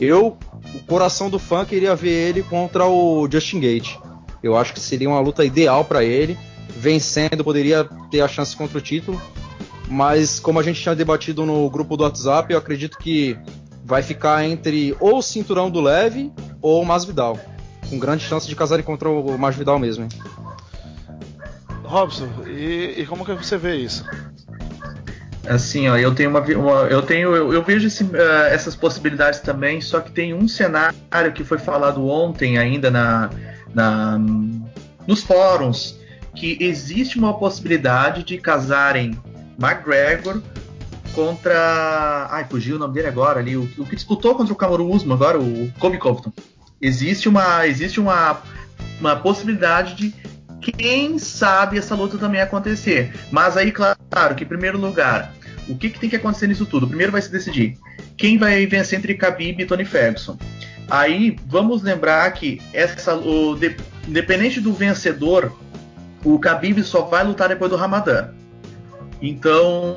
Eu, 0.00 0.36
o 0.74 0.78
coração 0.86 1.28
do 1.28 1.38
fã, 1.38 1.64
queria 1.64 1.94
ver 1.96 2.28
ele 2.28 2.42
contra 2.42 2.86
o 2.86 3.28
Justin 3.30 3.60
Gate. 3.60 3.96
Eu 4.42 4.56
acho 4.56 4.72
que 4.72 4.80
seria 4.80 5.08
uma 5.08 5.20
luta 5.20 5.44
ideal 5.44 5.84
para 5.84 6.04
ele. 6.04 6.38
Vencendo, 6.76 7.42
poderia 7.42 7.88
ter 8.10 8.20
a 8.20 8.28
chance 8.28 8.56
contra 8.56 8.78
o 8.78 8.80
título. 8.80 9.20
Mas, 9.88 10.38
como 10.38 10.58
a 10.58 10.62
gente 10.62 10.80
tinha 10.80 10.94
debatido 10.94 11.44
no 11.44 11.68
grupo 11.68 11.96
do 11.96 12.04
WhatsApp, 12.04 12.52
eu 12.52 12.58
acredito 12.58 12.98
que 12.98 13.36
vai 13.84 14.02
ficar 14.02 14.44
entre 14.44 14.96
ou 15.00 15.18
o 15.18 15.22
cinturão 15.22 15.70
do 15.70 15.80
leve 15.80 16.32
ou 16.62 16.82
o 16.82 16.86
Masvidal. 16.86 17.38
Com 17.88 17.98
grande 17.98 18.24
chance 18.24 18.46
de 18.48 18.56
casarem 18.56 18.84
contra 18.84 19.08
o 19.08 19.38
Masvidal 19.38 19.78
mesmo. 19.78 20.04
Hein? 20.04 20.10
Robson, 21.84 22.28
e, 22.46 22.94
e, 22.98 23.06
como 23.06 23.24
que 23.24 23.32
você 23.32 23.56
vê 23.56 23.76
isso? 23.76 24.04
Assim, 25.46 25.88
ó, 25.88 25.96
eu 25.96 26.14
tenho 26.14 26.30
uma, 26.30 26.40
uma 26.40 26.86
eu 26.88 27.02
tenho, 27.02 27.36
eu, 27.36 27.52
eu 27.52 27.62
vejo 27.62 27.86
esse, 27.86 28.02
uh, 28.02 28.16
essas 28.50 28.74
possibilidades 28.74 29.40
também, 29.40 29.80
só 29.80 30.00
que 30.00 30.10
tem 30.10 30.32
um 30.32 30.48
cenário 30.48 31.32
que 31.34 31.44
foi 31.44 31.58
falado 31.58 32.06
ontem 32.08 32.56
ainda 32.56 32.90
na, 32.90 33.30
na 33.74 34.18
nos 35.06 35.22
fóruns 35.22 36.00
que 36.34 36.56
existe 36.60 37.18
uma 37.18 37.34
possibilidade 37.34 38.22
de 38.22 38.38
casarem 38.38 39.18
McGregor 39.60 40.42
contra. 41.14 42.26
Ai, 42.30 42.44
fugiu 42.50 42.76
o 42.76 42.78
nome 42.78 42.94
dele 42.94 43.08
agora 43.08 43.40
ali. 43.40 43.56
O, 43.56 43.70
o 43.78 43.86
que 43.86 43.94
disputou 43.94 44.34
contra 44.34 44.52
o 44.52 44.56
Kamaru 44.56 44.90
Usman 44.90 45.14
agora, 45.14 45.38
o 45.38 45.70
Kobe 45.78 45.98
Covington. 45.98 46.32
Existe 46.80 47.28
uma, 47.28 47.66
existe 47.66 48.00
uma, 48.00 48.42
uma 49.00 49.16
possibilidade 49.16 49.94
de 49.94 50.14
quem 50.60 51.18
sabe 51.18 51.78
essa 51.78 51.94
luta 51.94 52.18
também 52.18 52.40
acontecer. 52.40 53.12
Mas 53.30 53.56
aí, 53.56 53.72
claro, 53.72 54.34
que 54.36 54.44
em 54.44 54.46
primeiro 54.46 54.78
lugar, 54.78 55.32
o 55.68 55.76
que, 55.76 55.90
que 55.90 55.98
tem 55.98 56.10
que 56.10 56.16
acontecer 56.16 56.46
nisso 56.46 56.66
tudo? 56.66 56.86
Primeiro 56.86 57.12
vai 57.12 57.22
se 57.22 57.30
decidir 57.30 57.76
quem 58.16 58.38
vai 58.38 58.66
vencer 58.66 58.98
entre 58.98 59.14
Khabib 59.14 59.60
e 59.60 59.66
Tony 59.66 59.84
Ferguson. 59.84 60.38
Aí 60.88 61.36
vamos 61.46 61.82
lembrar 61.82 62.30
que 62.32 62.60
essa, 62.72 63.14
o, 63.14 63.56
de, 63.56 63.76
independente 64.06 64.60
do 64.60 64.72
vencedor, 64.72 65.52
o 66.24 66.38
Khabib 66.38 66.82
só 66.82 67.02
vai 67.02 67.24
lutar 67.24 67.48
depois 67.48 67.70
do 67.70 67.76
Ramadã. 67.76 68.28
Então, 69.20 69.94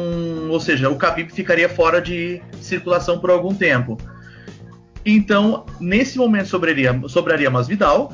ou 0.50 0.60
seja, 0.60 0.89
o 0.89 0.98
Khabib 0.98 1.31
ficaria 1.31 1.67
fora 1.67 2.01
de 2.01 2.41
circulação 2.62 3.19
por 3.19 3.29
algum 3.29 3.53
tempo. 3.53 3.98
Então, 5.09 5.65
nesse 5.79 6.17
momento 6.17 6.49
sobraria, 6.49 7.01
sobraria 7.07 7.49
Masvidal, 7.49 8.11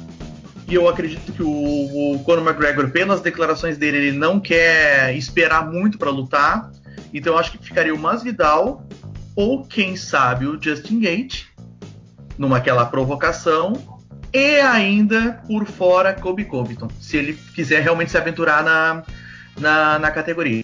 e 0.67 0.75
eu 0.75 0.87
acredito 0.87 1.31
que 1.31 1.41
o, 1.41 2.13
o 2.13 2.19
Conor 2.23 2.47
McGregor, 2.47 2.91
pelas 2.91 3.19
declarações 3.19 3.79
dele, 3.79 3.97
ele 3.97 4.11
não 4.11 4.39
quer 4.39 5.15
esperar 5.17 5.71
muito 5.71 5.97
para 5.97 6.11
lutar. 6.11 6.71
Então, 7.11 7.33
eu 7.33 7.39
acho 7.39 7.51
que 7.51 7.57
ficaria 7.57 7.95
o 7.95 7.97
Masvidal 7.97 8.87
ou 9.35 9.65
quem 9.65 9.95
sabe 9.95 10.45
o 10.45 10.61
Justin 10.61 10.99
Gate 10.99 11.45
numa 12.37 12.57
aquela 12.57 12.85
provocação 12.85 13.73
e 14.31 14.59
ainda 14.59 15.41
por 15.47 15.65
fora 15.65 16.13
Kobe 16.13 16.45
Covington, 16.45 16.89
se 16.99 17.17
ele 17.17 17.33
quiser 17.55 17.81
realmente 17.81 18.11
se 18.11 18.17
aventurar 18.19 18.63
na, 18.63 19.03
na, 19.59 19.97
na 19.97 20.11
categoria. 20.11 20.63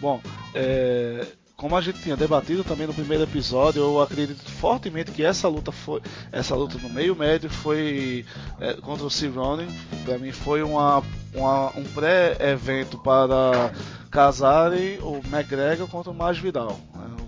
Bom, 0.00 0.18
é, 0.54 1.26
como 1.58 1.76
a 1.76 1.80
gente 1.80 2.00
tinha 2.00 2.16
debatido 2.16 2.62
também 2.62 2.86
no 2.86 2.94
primeiro 2.94 3.24
episódio, 3.24 3.82
eu 3.82 4.00
acredito 4.00 4.48
fortemente 4.48 5.10
que 5.10 5.24
essa 5.24 5.48
luta 5.48 5.72
foi 5.72 6.00
essa 6.30 6.54
luta 6.54 6.78
no 6.78 6.88
meio 6.88 7.16
médio 7.16 7.50
foi 7.50 8.24
é, 8.60 8.74
contra 8.74 9.04
o 9.04 9.10
Cerrone, 9.10 9.66
para 10.04 10.18
mim 10.18 10.30
foi 10.30 10.62
uma, 10.62 11.02
uma 11.34 11.76
um 11.76 11.82
pré-evento 11.82 12.96
para 12.98 13.72
casarem 14.08 15.00
o 15.00 15.20
McGregor 15.26 15.88
contra 15.88 16.12
o 16.12 16.14
Masvidal. 16.14 16.78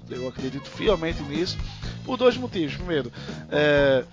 Eu 0.08 0.28
acredito 0.28 0.68
fielmente 0.68 1.20
nisso 1.25 1.58
por 2.04 2.16
dois 2.16 2.37
motivos. 2.37 2.76
Primeiro, 2.76 3.12
é, 3.50 4.04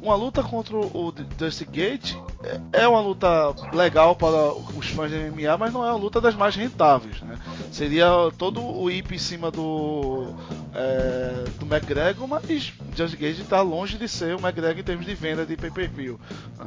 uma 0.00 0.14
luta 0.14 0.42
contra 0.42 0.76
o 0.76 1.10
Dusty 1.10 1.64
Gate 1.64 2.14
é, 2.44 2.82
é 2.82 2.88
uma 2.88 3.00
luta 3.00 3.54
legal 3.72 4.14
para 4.14 4.52
os 4.52 4.86
fãs 4.88 5.10
de 5.10 5.16
MMA, 5.16 5.56
mas 5.58 5.72
não 5.72 5.84
é 5.84 5.90
uma 5.90 5.98
luta 5.98 6.20
das 6.20 6.34
mais 6.34 6.54
rentáveis. 6.54 7.20
Né? 7.22 7.38
Seria 7.74 8.06
todo 8.38 8.64
o 8.64 8.88
IP 8.88 9.16
em 9.16 9.18
cima 9.18 9.50
do, 9.50 10.32
é, 10.72 11.42
do 11.58 11.66
McGregor, 11.66 12.28
mas 12.28 12.72
Dusty 12.96 13.16
Gate 13.16 13.40
está 13.40 13.62
longe 13.62 13.98
de 13.98 14.06
ser 14.06 14.36
o 14.36 14.38
McGregor 14.38 14.78
em 14.78 14.84
termos 14.84 15.04
de 15.04 15.12
venda 15.12 15.44
de 15.44 15.56
pay-per-view. 15.56 16.20
Né? 16.56 16.66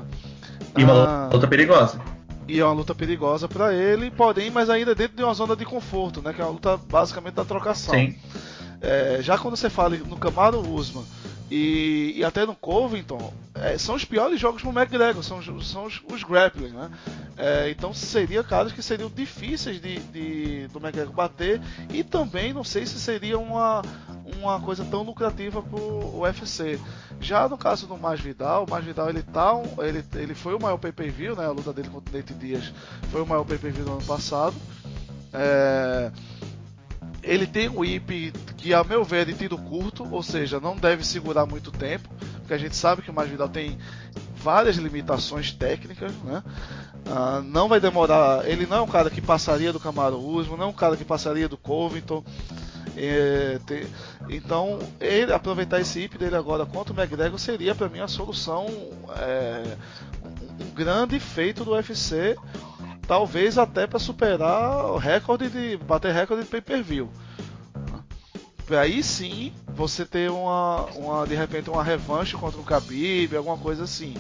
E 0.78 0.84
uma 0.84 1.28
ah, 1.28 1.30
luta 1.32 1.48
perigosa. 1.48 2.02
E 2.46 2.60
é 2.60 2.66
uma 2.66 2.74
luta 2.74 2.94
perigosa 2.94 3.48
para 3.48 3.74
ele, 3.74 4.12
porém, 4.12 4.52
mas 4.52 4.70
ainda 4.70 4.94
dentro 4.94 5.16
de 5.16 5.24
uma 5.24 5.34
zona 5.34 5.56
de 5.56 5.64
conforto, 5.64 6.22
né? 6.22 6.34
Que 6.34 6.42
é 6.42 6.44
uma 6.44 6.52
luta 6.52 6.76
basicamente 6.76 7.36
da 7.36 7.46
trocação. 7.46 7.96
Sim. 7.96 8.14
É, 8.82 9.20
já 9.22 9.38
quando 9.38 9.56
você 9.56 9.70
fala 9.70 9.96
no 9.96 10.18
Camaro 10.18 10.60
Usman 10.60 11.06
e, 11.50 12.16
e, 12.18 12.24
até 12.26 12.46
no 12.46 12.54
Covington, 12.54 13.34
é, 13.56 13.78
são 13.78 13.96
os 13.96 14.04
piores 14.04 14.42
jogos 14.42 14.62
pro 14.62 14.78
McGregor, 14.78 15.24
são, 15.24 15.42
são 15.62 15.86
os, 15.86 16.02
os 16.12 16.22
grappling, 16.22 16.72
né? 16.72 16.92
É, 17.38 17.70
então 17.70 17.94
seria 17.94 18.44
caras 18.44 18.72
que 18.72 18.82
seriam 18.82 19.12
difíceis 19.12 19.80
de, 19.80 20.00
de, 20.00 20.68
do 20.70 20.80
McGregor 20.80 21.14
bater 21.14 21.62
e 21.94 22.04
também 22.04 22.52
não 22.52 22.64
sei 22.64 22.84
se 22.88 23.00
seria 23.00 23.38
uma, 23.38 23.84
uma 24.40 24.60
coisa 24.60 24.84
tão 24.84 25.04
lucrativa 25.04 25.62
pro 25.62 26.20
UFC. 26.20 26.80
Já 27.20 27.48
no 27.48 27.56
caso 27.56 27.86
do 27.86 27.96
Masvidal, 27.96 28.66
o 28.66 28.70
Masvidal 28.70 29.10
ele 29.10 29.22
tá 29.22 29.54
um, 29.54 29.84
ele, 29.84 30.04
ele 30.16 30.34
foi 30.34 30.56
o 30.56 30.60
maior 30.60 30.78
pay-per-view, 30.78 31.36
né? 31.36 31.46
A 31.46 31.52
luta 31.52 31.72
dele 31.72 31.90
contra 31.90 32.12
o 32.12 32.18
Nate 32.18 32.34
Diaz 32.34 32.74
foi 33.12 33.22
o 33.22 33.28
maior 33.28 33.44
pay-per-view 33.46 33.86
do 33.86 33.92
ano 33.92 34.04
passado. 34.04 34.56
É, 35.32 36.12
ele 37.22 37.46
tem 37.46 37.70
um 37.70 37.84
IP 37.84 38.32
que, 38.56 38.74
a 38.74 38.84
meu 38.84 39.04
ver, 39.04 39.22
é 39.22 39.26
de 39.26 39.34
tiro 39.34 39.58
curto, 39.58 40.08
ou 40.12 40.24
seja, 40.24 40.60
não 40.60 40.76
deve 40.76 41.06
segurar 41.06 41.46
muito 41.46 41.72
tempo, 41.72 42.10
porque 42.40 42.54
a 42.54 42.58
gente 42.58 42.76
sabe 42.76 43.02
que 43.02 43.12
o 43.12 43.14
Masvidal 43.14 43.50
tem 43.50 43.78
várias 44.38 44.78
limitações 44.78 45.52
técnicas, 45.52 46.14
né? 46.24 46.42
Ah, 47.10 47.42
não 47.44 47.68
vai 47.68 47.80
demorar. 47.80 48.48
Ele 48.48 48.66
não 48.66 48.78
é 48.78 48.82
um 48.82 48.88
cara 48.88 49.10
que 49.10 49.22
passaria 49.22 49.72
do 49.72 49.80
Camaro 49.80 50.20
Usman, 50.20 50.58
não 50.58 50.66
é 50.66 50.70
um 50.70 50.74
cara 50.74 50.98
que 50.98 51.06
passaria 51.06 51.48
do 51.48 51.58
Covington. 51.58 52.24
É, 53.00 53.60
ter, 53.66 53.88
então, 54.28 54.80
ele 55.00 55.32
aproveitar 55.32 55.80
esse 55.80 56.00
IP 56.00 56.18
dele 56.18 56.36
agora 56.36 56.66
contra 56.66 56.94
o 56.94 57.00
McGregor 57.00 57.38
seria 57.38 57.76
para 57.76 57.88
mim 57.88 58.00
a 58.00 58.08
solução, 58.08 58.66
é, 59.16 59.78
um, 60.26 60.72
grande 60.74 61.20
feito 61.20 61.64
do 61.64 61.74
UFC 61.74 62.36
talvez 63.08 63.58
até 63.58 63.88
para 63.88 64.00
superar 64.00 64.86
o 64.86 64.98
recorde 64.98 65.50
de 65.50 65.78
bater 65.78 66.14
recorde 66.14 66.44
de 66.44 66.50
pay-per-view. 66.50 67.10
Aí 68.70 69.02
sim, 69.02 69.54
você 69.70 70.06
ter 70.06 70.30
uma, 70.30 70.82
uma 70.96 71.26
de 71.26 71.34
repente 71.36 71.70
uma 71.70 71.84
revanche 71.84 72.36
contra 72.36 72.60
o 72.60 72.64
Khabib, 72.64 73.38
alguma 73.38 73.58
coisa 73.58 73.86
assim. 73.86 74.14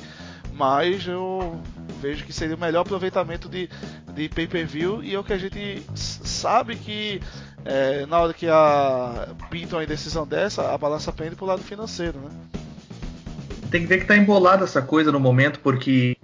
Mas 0.53 1.06
eu 1.06 1.60
vejo 1.98 2.25
que 2.25 2.34
seria 2.34 2.56
o 2.56 2.60
melhor 2.60 2.82
aproveitamento 2.82 3.50
de, 3.50 3.70
de 4.13 4.30
pay-per-view 4.30 5.04
e 5.04 5.13
é 5.13 5.20
o 5.20 5.24
que 5.24 5.34
a 5.34 5.38
gente 5.38 5.84
sabe 5.96 6.75
que 6.75 7.22
é, 7.66 8.06
na 8.06 8.20
hora 8.20 8.34
que 8.34 8.48
a 8.48 9.27
pintam 9.50 9.80
a 9.80 9.86
decisão 9.86 10.25
dessa, 10.25 10.74
a 10.74 10.77
balança 10.77 11.12
pende 11.12 11.36
para 11.36 11.46
o 11.46 11.48
lado 11.48 11.63
financeiro, 11.63 12.20
né? 12.20 12.30
tem 13.70 13.82
que 13.82 13.88
ver 13.88 14.00
que 14.00 14.06
tá 14.06 14.16
embolada 14.16 14.63
essa 14.63 14.82
coisa 14.82 15.12
no 15.12 15.20
momento, 15.20 15.60
porque 15.60 16.18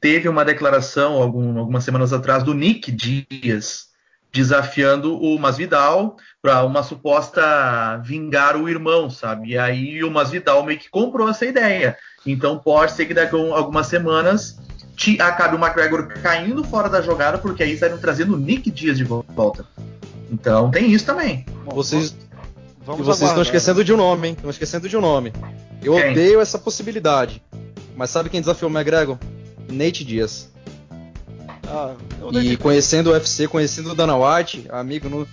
teve 0.00 0.28
uma 0.28 0.44
declaração 0.44 1.14
algum, 1.14 1.58
algumas 1.58 1.84
semanas 1.84 2.12
atrás 2.12 2.42
do 2.42 2.54
Nick 2.54 2.92
Dias 2.92 3.88
desafiando 4.32 5.18
o 5.18 5.38
Masvidal 5.38 6.16
para 6.42 6.62
uma 6.64 6.82
suposta 6.82 8.00
vingar 8.04 8.56
o 8.56 8.68
irmão, 8.68 9.08
sabe? 9.08 9.50
E 9.50 9.58
aí 9.58 10.04
o 10.04 10.10
Masvidal 10.10 10.64
meio 10.64 10.78
que 10.78 10.90
comprou 10.90 11.28
essa 11.28 11.46
ideia. 11.46 11.96
Então 12.26 12.58
pode 12.58 12.92
ser 12.92 13.06
que 13.06 13.14
daqui 13.14 13.34
a 13.34 13.56
algumas 13.56 13.86
semanas 13.86 14.58
acabe 15.20 15.56
o 15.56 15.58
McGregor 15.58 16.08
caindo 16.22 16.64
fora 16.64 16.88
da 16.88 17.00
jogada, 17.00 17.38
porque 17.38 17.62
aí 17.62 17.72
estariam 17.72 17.98
trazendo 17.98 18.34
o 18.34 18.38
Nick 18.38 18.70
Dias 18.70 18.96
de 18.96 19.04
volta. 19.04 19.66
Então 20.30 20.70
tem 20.70 20.90
isso 20.90 21.06
também. 21.06 21.46
Vocês, 21.64 22.14
Vamos 22.84 23.02
e 23.02 23.04
vocês 23.04 23.28
estão 23.28 23.42
esquecendo 23.42 23.84
de 23.84 23.92
um 23.92 23.96
nome, 23.96 24.28
hein? 24.28 24.34
Estão 24.34 24.50
esquecendo 24.50 24.88
de 24.88 24.96
um 24.96 25.00
nome. 25.00 25.32
Eu 25.82 25.94
quem? 25.94 26.10
odeio 26.10 26.40
essa 26.40 26.58
possibilidade. 26.58 27.42
Mas 27.94 28.10
sabe 28.10 28.30
quem 28.30 28.40
desafiou 28.40 28.70
o 28.70 28.74
McGregor? 28.74 29.18
Nate 29.70 30.04
Dias. 30.04 30.50
Ah, 31.66 31.94
e 32.40 32.56
conhecendo 32.56 33.10
o 33.10 33.12
UFC, 33.12 33.46
conhecendo 33.46 33.90
o 33.90 33.94
Dana 33.94 34.16
White, 34.16 34.66
amigo, 34.70 35.08
não, 35.08 35.26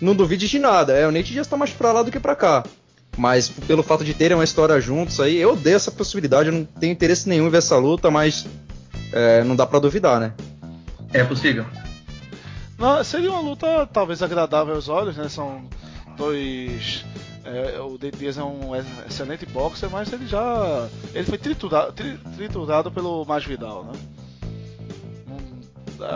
não 0.00 0.14
duvide 0.14 0.48
de 0.48 0.58
nada. 0.58 0.94
É, 0.94 1.06
o 1.06 1.12
Nate 1.12 1.32
Dias 1.32 1.46
tá 1.46 1.56
mais 1.56 1.70
pra 1.70 1.92
lá 1.92 2.02
do 2.02 2.10
que 2.10 2.18
pra 2.18 2.34
cá. 2.34 2.64
Mas 3.16 3.48
pelo 3.48 3.82
fato 3.82 4.04
de 4.04 4.14
terem 4.14 4.36
uma 4.36 4.44
história 4.44 4.80
juntos 4.80 5.20
aí, 5.20 5.36
eu 5.36 5.52
odeio 5.52 5.76
essa 5.76 5.90
possibilidade. 5.90 6.48
Eu 6.48 6.54
não 6.54 6.64
tenho 6.64 6.92
interesse 6.92 7.28
nenhum 7.28 7.46
em 7.46 7.50
ver 7.50 7.58
essa 7.58 7.76
luta, 7.76 8.10
mas 8.10 8.46
é, 9.12 9.44
não 9.44 9.56
dá 9.56 9.66
pra 9.66 9.78
duvidar, 9.78 10.20
né? 10.20 10.32
É 11.12 11.22
possível. 11.22 11.66
Não, 12.78 13.02
seria 13.04 13.30
uma 13.30 13.40
luta 13.40 13.86
talvez 13.92 14.22
agradável 14.22 14.74
aos 14.74 14.88
olhos, 14.88 15.16
né? 15.16 15.28
São 15.28 15.68
dois 16.16 17.04
é, 17.44 17.80
o 17.80 17.98
Dave 17.98 18.16
Diaz 18.16 18.38
é 18.38 18.44
um 18.44 18.74
excelente 19.06 19.44
boxer, 19.46 19.90
mas 19.90 20.12
ele 20.12 20.26
já. 20.26 20.88
Ele 21.12 21.24
foi 21.24 21.38
triturado, 21.38 21.92
tri, 21.92 22.16
triturado 22.36 22.90
pelo 22.90 23.24
Masvidal, 23.24 23.84
né? 23.84 23.92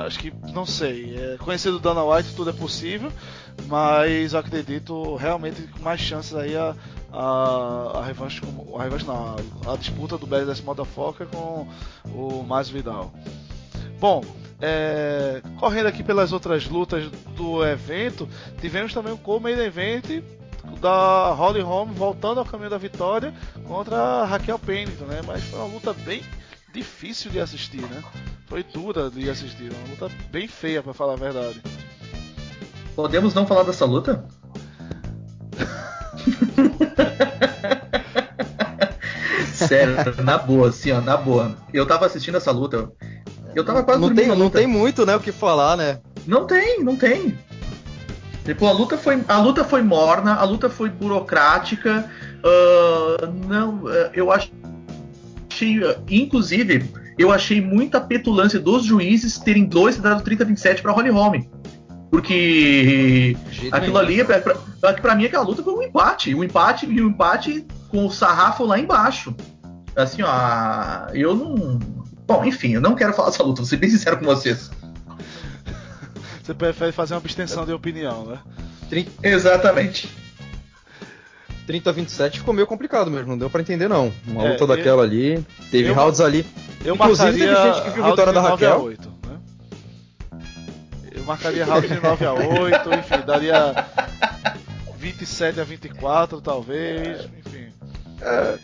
acho 0.05 0.19
que, 0.19 0.33
não 0.53 0.67
sei. 0.67 1.17
É, 1.17 1.37
conhecendo 1.38 1.76
o 1.76 1.81
Dana 1.81 2.05
White, 2.05 2.35
tudo 2.35 2.50
é 2.50 2.53
possível, 2.53 3.12
mas 3.67 4.35
acredito 4.35 5.15
realmente 5.17 5.62
com 5.62 5.81
mais 5.81 6.00
chances 6.00 6.35
aí 6.35 6.57
a, 6.57 6.75
a, 7.16 8.00
a 8.00 8.04
revanche, 8.04 8.42
a 8.78 8.82
revanche 8.82 9.06
não, 9.06 9.37
a, 9.66 9.76
disputa 9.76 10.18
do 10.18 10.26
BDS 10.26 10.61
Motherfucker 10.61 11.26
com 11.26 11.66
o 12.14 12.42
Masvidal. 12.42 13.11
Bom, 13.99 14.23
é, 14.61 15.40
correndo 15.58 15.87
aqui 15.87 16.04
pelas 16.04 16.32
outras 16.32 16.68
lutas 16.68 17.11
do 17.35 17.64
evento, 17.64 18.28
tivemos 18.61 18.92
também 18.92 19.14
o 19.14 19.18
co-main 19.18 19.58
event 19.58 20.23
da 20.80 21.32
Holly 21.32 21.61
Holm 21.61 21.92
voltando 21.92 22.38
ao 22.38 22.44
caminho 22.44 22.70
da 22.70 22.78
vitória 22.78 23.32
contra 23.66 23.96
a 23.96 24.25
Raquel 24.26 24.58
Pennington, 24.58 25.06
né? 25.06 25.20
Mas 25.26 25.42
foi 25.44 25.58
uma 25.58 25.68
luta 25.68 25.94
bem 25.94 26.23
difícil 26.73 27.30
de 27.30 27.40
assistir, 27.40 27.80
né? 27.80 28.02
Foi 28.46 28.62
dura 28.62 29.11
de 29.11 29.30
assistir, 29.30 29.73
uma 29.73 29.88
luta 29.88 30.11
bem 30.30 30.46
feia 30.46 30.82
para 30.82 30.92
falar 30.92 31.14
a 31.14 31.16
verdade. 31.16 31.62
Podemos 32.94 33.35
não 33.35 33.46
falar 33.46 33.62
dessa 33.62 33.85
luta? 33.85 34.25
Sério, 39.55 40.23
na 40.23 40.38
boa, 40.38 40.69
assim, 40.69 40.93
ó, 40.93 41.00
na 41.00 41.17
boa. 41.17 41.57
Eu 41.73 41.87
tava 41.87 42.07
assistindo 42.07 42.37
essa 42.37 42.50
luta, 42.50 42.91
eu 43.55 43.65
tava 43.65 43.83
quase 43.83 44.00
não 44.00 44.15
tem, 44.15 44.29
Não 44.29 44.50
tem 44.50 44.67
muito, 44.67 45.07
né, 45.07 45.17
o 45.17 45.21
que 45.21 45.33
falar, 45.33 45.76
né? 45.76 46.00
Não 46.26 46.47
tem, 46.47 46.85
não 46.85 46.97
tem. 46.97 47.37
Tipo, 48.45 48.67
a 48.67 48.73
luta 48.73 48.97
foi, 48.97 49.23
a 49.26 49.38
luta 49.38 49.65
foi 49.65 49.83
morna, 49.83 50.35
a 50.35 50.45
luta 50.45 50.69
foi 50.69 50.88
burocrática. 50.88 52.09
Uh, 52.45 53.26
não, 53.49 53.85
uh, 53.85 54.11
eu 54.15 54.31
achei, 54.31 55.83
uh, 55.83 55.97
inclusive, 56.09 56.88
eu 57.19 57.33
achei 57.33 57.61
muita 57.61 58.00
petulância 58.00 58.61
dos 58.61 58.85
juízes 58.85 59.38
terem 59.38 59.65
dois 59.65 59.97
dado 59.97 60.23
30-27 60.23 60.83
para 60.83 60.93
Holly 60.93 61.11
Holm. 61.11 61.43
Porque 62.11 63.37
aquilo 63.73 63.99
ali, 63.99 64.25
pra, 64.25 64.41
pra, 64.41 64.95
pra, 64.95 65.15
mim, 65.15 65.27
aquela 65.27 65.45
luta 65.45 65.63
foi 65.63 65.75
um 65.75 65.83
empate. 65.83 66.35
Um 66.35 66.45
empate 66.45 66.87
e 66.87 67.03
um 67.03 67.09
empate 67.09 67.67
com 67.89 68.07
o 68.07 68.11
sarrafo 68.11 68.65
lá 68.65 68.79
embaixo. 68.79 69.35
Assim, 69.95 70.23
ó, 70.23 71.09
eu 71.15 71.35
não. 71.35 71.79
Bom, 72.27 72.45
enfim, 72.45 72.75
eu 72.75 72.81
não 72.81 72.95
quero 72.95 73.13
falar 73.13 73.31
dessa 73.31 73.43
luta, 73.43 73.63
vou 73.63 73.67
ser 73.67 73.77
bem 73.77 73.91
sincero 73.91 74.19
com 74.19 74.25
vocês. 74.25 74.71
Você 76.43 76.55
prefere 76.55 76.93
fazer 76.93 77.15
uma 77.15 77.21
abstenção 77.21 77.65
de 77.65 77.73
opinião, 77.73 78.25
né? 78.27 78.39
30... 78.89 79.11
Exatamente. 79.23 80.09
30 81.67 81.91
a 81.91 81.93
27 81.93 82.39
ficou 82.39 82.55
meio 82.55 82.67
complicado 82.67 83.11
mesmo, 83.11 83.29
não 83.29 83.39
deu 83.39 83.51
pra 83.51 83.61
entender 83.61 83.89
não. 83.89 84.13
Uma 84.27 84.45
é, 84.45 84.51
luta 84.53 84.63
eu, 84.63 84.67
daquela 84.69 85.03
ali, 85.03 85.45
teve 85.71 85.89
eu, 85.89 85.95
rounds 85.95 86.21
ali. 86.21 86.47
Eu 86.85 86.95
Inclusive 86.95 87.33
teve 87.33 87.55
gente 87.55 87.83
que 87.83 87.91
viu 87.91 88.05
a 88.05 88.11
vitória 88.11 88.33
da 88.33 88.41
Raquel. 88.41 88.93
8? 91.26 91.26
Eu 91.26 91.64
marcaria 91.64 91.64
round 91.64 91.88
de 91.88 92.00
9 92.00 92.25
a 92.25 92.33
8, 92.33 92.95
enfim, 92.95 93.26
daria 93.26 93.87
27 94.99 95.61
a 95.61 95.64
24 95.64 96.40
talvez, 96.40 97.28
enfim. 97.38 97.66
É, 98.21 98.59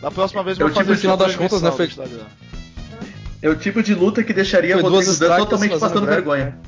da 0.00 0.10
próxima 0.10 0.42
vez 0.42 0.58
eu 0.58 0.66
vou 0.66 0.74
fazer 0.74 0.90
no 0.92 0.96
final 0.96 1.16
das 1.16 1.34
contas, 1.34 1.60
né, 1.60 1.72
foi... 1.72 1.90
É 3.40 3.48
o 3.48 3.54
tipo 3.54 3.82
de 3.82 3.94
luta 3.94 4.24
que 4.24 4.32
deixaria 4.32 4.76
o 4.76 4.82
Rodrigo 4.82 5.14
Dan 5.14 5.36
totalmente 5.36 5.78
passando 5.78 6.06
vergonha. 6.06 6.58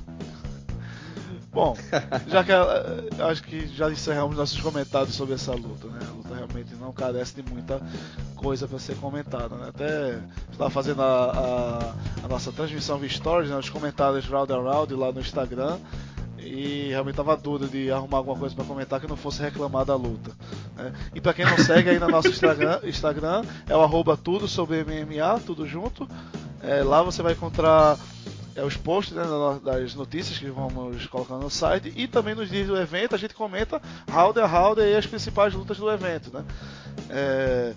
Bom, 1.52 1.76
já 2.28 2.44
que 2.44 2.52
eh, 2.52 3.22
acho 3.28 3.42
que 3.42 3.66
já 3.68 3.90
encerramos 3.90 4.36
nossos 4.36 4.60
comentários 4.60 5.16
sobre 5.16 5.34
essa 5.34 5.52
luta, 5.52 5.88
né? 5.88 5.98
A 6.08 6.12
luta 6.12 6.34
realmente 6.34 6.74
não 6.76 6.92
carece 6.92 7.42
de 7.42 7.50
muita 7.50 7.80
coisa 8.36 8.68
para 8.68 8.78
ser 8.78 8.94
comentada, 8.96 9.56
né? 9.56 9.68
Até 9.68 10.20
estava 10.50 10.70
fazendo 10.70 11.02
a, 11.02 11.04
a, 11.04 12.24
a, 12.24 12.28
nossa 12.28 12.52
transmissão 12.52 12.98
via 12.98 13.08
stories, 13.08 13.50
né? 13.50 13.56
os 13.56 13.68
comentários 13.68 14.26
round 14.26 14.52
and 14.52 14.60
round 14.60 14.94
lá 14.94 15.10
no 15.10 15.20
Instagram 15.20 15.78
e 16.38 16.88
realmente 16.90 17.16
tava 17.16 17.36
duro 17.36 17.66
de 17.66 17.90
arrumar 17.90 18.18
alguma 18.18 18.38
coisa 18.38 18.54
para 18.54 18.64
comentar 18.64 19.00
que 19.00 19.06
não 19.06 19.16
fosse 19.16 19.42
reclamar 19.42 19.84
da 19.84 19.96
luta. 19.96 20.30
Né? 20.76 20.92
E 21.14 21.20
para 21.20 21.34
quem 21.34 21.44
não 21.44 21.58
segue 21.58 21.90
aí 21.90 21.98
no 21.98 22.08
nosso 22.08 22.28
Instagram, 22.28 22.80
Instagram 22.84 23.44
é 23.68 23.76
o 23.76 23.82
arroba 23.82 24.16
tudo 24.16 24.46
sobre 24.46 24.84
MMA, 24.84 25.40
tudo 25.44 25.66
junto. 25.66 26.08
É, 26.62 26.82
lá 26.82 27.02
você 27.02 27.22
vai 27.22 27.32
encontrar 27.32 27.98
é, 28.60 28.64
os 28.64 28.76
posts 28.76 29.16
né, 29.16 29.24
das 29.64 29.94
notícias 29.94 30.38
que 30.38 30.50
vamos 30.50 31.06
colocando 31.06 31.40
no 31.40 31.50
site 31.50 31.92
e 31.96 32.06
também 32.06 32.34
nos 32.34 32.50
dias 32.50 32.66
do 32.66 32.76
evento 32.76 33.14
a 33.14 33.18
gente 33.18 33.34
comenta 33.34 33.80
round 34.08 34.38
a 34.38 34.46
round 34.46 34.80
e 34.80 34.94
as 34.94 35.06
principais 35.06 35.54
lutas 35.54 35.78
do 35.78 35.90
evento, 35.90 36.30
né? 36.32 36.44
É, 37.08 37.74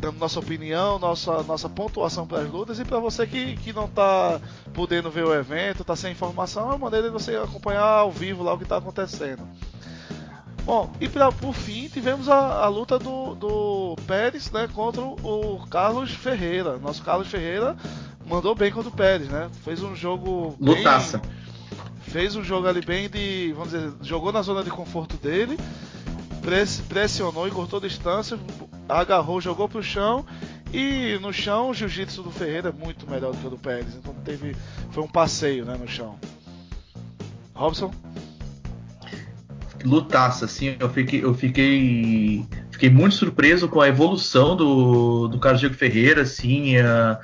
dando 0.00 0.18
nossa 0.18 0.38
opinião, 0.38 0.98
nossa, 0.98 1.42
nossa 1.44 1.68
pontuação 1.68 2.26
para 2.26 2.42
as 2.42 2.50
lutas 2.50 2.78
e 2.78 2.84
para 2.84 2.98
você 2.98 3.26
que, 3.26 3.56
que 3.56 3.72
não 3.72 3.86
está 3.86 4.40
podendo 4.74 5.10
ver 5.10 5.24
o 5.24 5.32
evento, 5.32 5.82
está 5.82 5.96
sem 5.96 6.12
informação, 6.12 6.64
é 6.64 6.66
uma 6.66 6.78
maneira 6.78 7.06
de 7.06 7.12
você 7.12 7.36
acompanhar 7.36 7.84
ao 7.84 8.10
vivo 8.10 8.42
lá 8.42 8.52
o 8.52 8.58
que 8.58 8.64
está 8.64 8.76
acontecendo. 8.76 9.48
Bom, 10.64 10.90
e 10.98 11.08
pra, 11.08 11.30
por 11.30 11.54
fim 11.54 11.88
tivemos 11.88 12.28
a, 12.28 12.64
a 12.64 12.68
luta 12.68 12.98
do, 12.98 13.34
do 13.34 13.96
Pérez 14.06 14.50
né, 14.50 14.66
contra 14.72 15.02
o 15.02 15.62
Carlos 15.70 16.10
Ferreira. 16.10 16.78
Nosso 16.78 17.02
Carlos 17.02 17.28
Ferreira 17.28 17.76
mandou 18.26 18.54
bem 18.54 18.70
contra 18.70 18.88
o 18.88 18.92
Pérez, 18.92 19.28
né? 19.28 19.50
Fez 19.64 19.82
um 19.82 19.94
jogo. 19.94 20.56
Lutaça. 20.60 21.18
Bem, 21.18 21.30
fez 22.02 22.36
um 22.36 22.44
jogo 22.44 22.66
ali 22.66 22.80
bem 22.80 23.08
de. 23.08 23.52
Vamos 23.54 23.72
dizer, 23.72 23.92
jogou 24.02 24.32
na 24.32 24.42
zona 24.42 24.62
de 24.62 24.70
conforto 24.70 25.16
dele, 25.16 25.58
pressionou 26.88 27.48
e 27.48 27.50
cortou 27.50 27.80
distância, 27.80 28.38
agarrou, 28.88 29.40
jogou 29.40 29.68
pro 29.68 29.82
chão. 29.82 30.24
E 30.72 31.18
no 31.20 31.32
chão 31.32 31.70
o 31.70 31.74
jiu-jitsu 31.74 32.22
do 32.22 32.32
Ferreira 32.32 32.70
é 32.70 32.72
muito 32.72 33.08
melhor 33.08 33.32
do 33.32 33.38
que 33.38 33.46
o 33.46 33.50
do 33.50 33.58
Pérez. 33.58 33.94
Então 33.94 34.14
teve. 34.24 34.56
Foi 34.90 35.02
um 35.02 35.08
passeio 35.08 35.64
né, 35.64 35.76
no 35.76 35.88
chão. 35.88 36.18
Robson? 37.54 37.92
Lutaça, 39.84 40.46
assim, 40.46 40.76
eu 40.80 40.88
fiquei, 40.88 41.22
eu 41.22 41.34
fiquei, 41.34 42.46
fiquei 42.70 42.88
muito 42.88 43.16
surpreso 43.16 43.68
com 43.68 43.80
a 43.80 43.88
evolução 43.88 44.56
do, 44.56 45.28
do 45.28 45.38
Carlos 45.38 45.60
Diego 45.60 45.74
Ferreira, 45.74 46.22
assim, 46.22 46.78
a, 46.78 47.20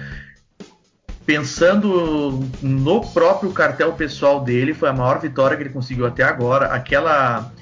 pensando 1.31 2.45
no 2.61 3.01
próprio 3.13 3.53
cartel 3.53 3.93
pessoal 3.93 4.41
dele, 4.41 4.75
foi 4.75 4.89
a 4.89 4.93
maior 4.93 5.21
vitória 5.21 5.57
que 5.57 5.63
ele 5.63 5.71
conseguiu 5.71 6.05
até 6.05 6.25
agora. 6.25 6.67
Aquela 6.75 7.53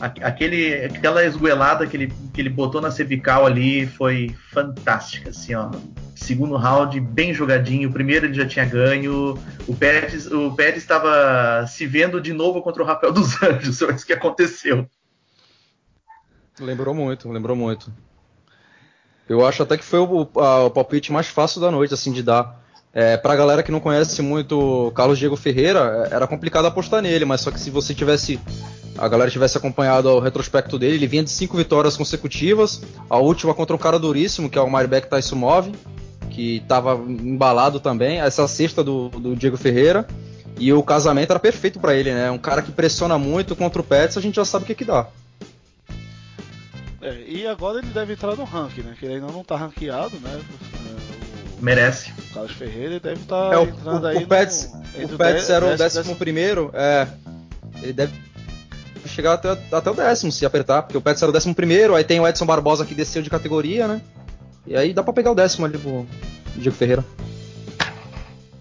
aquele, 0.00 0.86
aquela 0.86 1.22
esguelada 1.22 1.86
que 1.86 1.94
ele, 1.98 2.12
que 2.32 2.40
ele 2.40 2.48
botou 2.48 2.80
na 2.80 2.90
cervical 2.90 3.44
ali 3.44 3.86
foi 3.86 4.34
fantástica, 4.50 5.28
assim, 5.28 5.54
ó. 5.54 5.70
Segundo 6.16 6.56
round, 6.56 6.98
bem 6.98 7.34
jogadinho. 7.34 7.90
O 7.90 7.92
primeiro 7.92 8.24
ele 8.24 8.32
já 8.32 8.46
tinha 8.46 8.64
ganho. 8.64 9.38
O 9.66 9.76
Pérez 9.76 10.26
o 10.26 10.50
Pérez 10.52 10.78
estava 10.78 11.66
se 11.66 11.86
vendo 11.86 12.22
de 12.22 12.32
novo 12.32 12.62
contra 12.62 12.82
o 12.82 12.86
Rafael 12.86 13.12
dos 13.12 13.36
Anjos. 13.42 13.80
Foi 13.80 13.94
isso 13.94 14.06
que 14.06 14.14
aconteceu. 14.14 14.88
Lembrou 16.58 16.94
muito, 16.94 17.30
lembrou 17.30 17.54
muito. 17.54 17.92
Eu 19.28 19.46
acho 19.46 19.62
até 19.62 19.76
que 19.76 19.84
foi 19.84 19.98
o, 19.98 20.26
a, 20.36 20.64
o 20.64 20.70
palpite 20.70 21.12
mais 21.12 21.28
fácil 21.28 21.60
da 21.60 21.70
noite, 21.70 21.92
assim, 21.92 22.12
de 22.12 22.22
dar. 22.22 22.66
É, 22.92 23.16
pra 23.16 23.36
galera 23.36 23.62
que 23.62 23.70
não 23.70 23.80
conhece 23.80 24.22
muito 24.22 24.90
Carlos 24.94 25.18
Diego 25.18 25.36
Ferreira, 25.36 26.08
é, 26.10 26.14
era 26.14 26.26
complicado 26.26 26.66
apostar 26.66 27.02
nele, 27.02 27.24
mas 27.24 27.40
só 27.40 27.50
que 27.50 27.60
se 27.60 27.70
você 27.70 27.94
tivesse. 27.94 28.40
A 28.96 29.06
galera 29.06 29.30
tivesse 29.30 29.56
acompanhado 29.56 30.08
o 30.08 30.18
retrospecto 30.18 30.76
dele, 30.76 30.96
ele 30.96 31.06
vinha 31.06 31.22
de 31.22 31.30
cinco 31.30 31.56
vitórias 31.56 31.96
consecutivas. 31.96 32.82
A 33.08 33.16
última 33.18 33.54
contra 33.54 33.76
um 33.76 33.78
cara 33.78 33.96
duríssimo, 33.96 34.50
que 34.50 34.58
é 34.58 34.60
o 34.60 34.68
Maribek 34.68 35.08
Taisumov, 35.08 35.70
que 36.30 36.56
estava 36.56 36.94
embalado 36.96 37.78
também. 37.78 38.20
Essa 38.20 38.48
sexta 38.48 38.82
do, 38.82 39.08
do 39.08 39.36
Diego 39.36 39.56
Ferreira. 39.56 40.04
E 40.58 40.72
o 40.72 40.82
casamento 40.82 41.30
era 41.30 41.38
perfeito 41.38 41.78
para 41.78 41.94
ele, 41.94 42.12
né? 42.12 42.28
Um 42.32 42.38
cara 42.38 42.60
que 42.60 42.72
pressiona 42.72 43.16
muito 43.16 43.54
contra 43.54 43.80
o 43.80 43.84
Pets, 43.84 44.18
a 44.18 44.20
gente 44.20 44.34
já 44.34 44.44
sabe 44.44 44.64
o 44.64 44.66
que, 44.66 44.74
que 44.74 44.84
dá. 44.84 45.06
É, 47.00 47.22
e 47.28 47.46
agora 47.46 47.78
ele 47.78 47.90
deve 47.90 48.14
entrar 48.14 48.34
no 48.34 48.42
ranking, 48.42 48.80
né? 48.80 48.96
Que 48.98 49.04
ele 49.04 49.14
ainda 49.14 49.28
não 49.28 49.42
está 49.42 49.56
ranqueado, 49.56 50.16
né? 50.18 50.40
merece. 51.60 52.12
O 52.30 52.34
Carlos 52.34 52.52
Ferreira 52.52 53.00
deve 53.00 53.20
estar 53.20 53.50
tá 53.50 53.60
é, 53.60 53.62
entrando 53.62 54.04
o, 54.04 54.06
aí. 54.06 54.24
O 54.24 54.26
Pets, 54.26 54.72
no, 54.96 55.14
o 55.14 55.18
Pets 55.18 55.50
era 55.50 55.66
o 55.66 55.76
décimo, 55.76 56.16
primeiro. 56.16 56.70
É, 56.74 57.06
ele 57.82 57.92
deve 57.92 58.12
chegar 59.06 59.34
até, 59.34 59.56
até 59.72 59.90
o 59.90 59.94
décimo 59.94 60.30
se 60.30 60.44
apertar, 60.44 60.82
porque 60.82 60.98
o 60.98 61.00
Pets 61.00 61.22
era 61.22 61.30
o 61.30 61.32
décimo 61.32 61.54
primeiro, 61.54 61.94
aí 61.94 62.04
tem 62.04 62.20
o 62.20 62.28
Edson 62.28 62.46
Barbosa 62.46 62.84
que 62.84 62.94
desceu 62.94 63.22
de 63.22 63.30
categoria, 63.30 63.88
né? 63.88 64.00
E 64.66 64.76
aí 64.76 64.92
dá 64.92 65.02
pra 65.02 65.12
pegar 65.12 65.30
o 65.30 65.34
décimo 65.34 65.64
ali 65.64 65.78
pro 65.78 66.06
Diego 66.56 66.76
Ferreira. 66.76 67.04